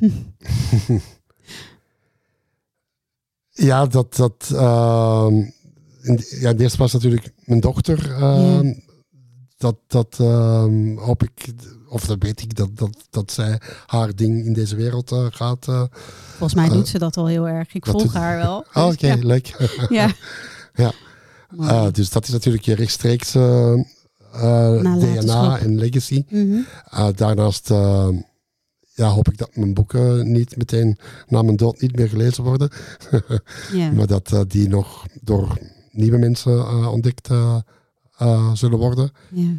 [3.50, 4.16] ja, dat.
[4.16, 5.50] dat ehm,
[6.02, 8.10] in, ja, de eerste plaats natuurlijk mijn dochter.
[8.12, 8.72] ehm.
[9.56, 11.52] Dat, dat ehm, hoop ik,
[11.88, 15.68] of dat weet ik, dat, dat, dat zij haar ding in deze wereld eh, gaat.
[15.68, 15.84] eh.
[16.28, 17.74] Volgens mij Eh, doet ze dat al heel erg.
[17.74, 18.58] Ik volg haar wel.
[18.74, 19.16] Oh, Dus Oké, ja.
[19.20, 19.70] leuk.
[19.88, 20.10] Ja.
[20.74, 20.92] Ja.
[21.58, 23.32] Eh, dus dat is natuurlijk je rechtstreeks.
[24.32, 26.24] DNA en legacy.
[26.28, 26.58] Mhm.
[26.94, 28.08] Uh, daarnaast uh,
[28.94, 30.98] ja, hoop ik dat mijn boeken niet meteen
[31.28, 32.70] na mijn dood niet meer gelezen worden.
[33.72, 33.90] Ja.
[33.90, 35.58] maar dat uh, die nog door
[35.90, 39.10] nieuwe mensen uh, ontdekt uh, zullen worden.
[39.30, 39.52] ja.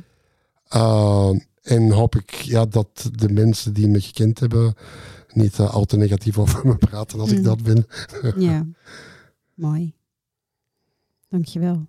[0.75, 4.73] Uh, en hoop ik ja, dat de mensen die me gekend hebben
[5.33, 7.37] niet al te negatief over me praten als Mm.
[7.37, 7.85] ik dat ben.
[8.37, 8.65] Ja,
[9.53, 9.93] mooi.
[11.29, 11.87] Dankjewel.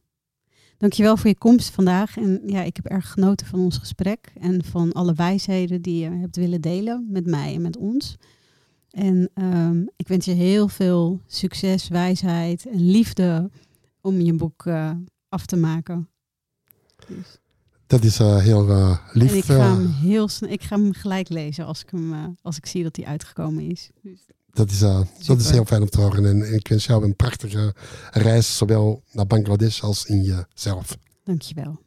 [0.78, 2.16] Dankjewel voor je komst vandaag.
[2.16, 6.10] En ja, ik heb erg genoten van ons gesprek en van alle wijsheden die je
[6.10, 8.16] hebt willen delen met mij en met ons.
[8.90, 13.50] En um, ik wens je heel veel succes, wijsheid en liefde
[14.02, 14.90] om je boek uh,
[15.28, 16.08] af te maken.
[17.08, 17.38] Dus.
[17.86, 19.30] Dat is uh, heel uh, lief.
[19.30, 22.56] En ik ga hem heel snel, ik ga hem gelijk lezen als ik hem, als
[22.56, 23.90] ik zie dat hij uitgekomen is.
[24.02, 24.26] Dus.
[24.50, 24.78] Dat is,
[25.26, 26.26] dat is heel fijn om te horen.
[26.26, 27.74] En ik wens jou een prachtige
[28.10, 30.96] reis, zowel naar Bangladesh als in jezelf.
[31.24, 31.80] Dankjewel.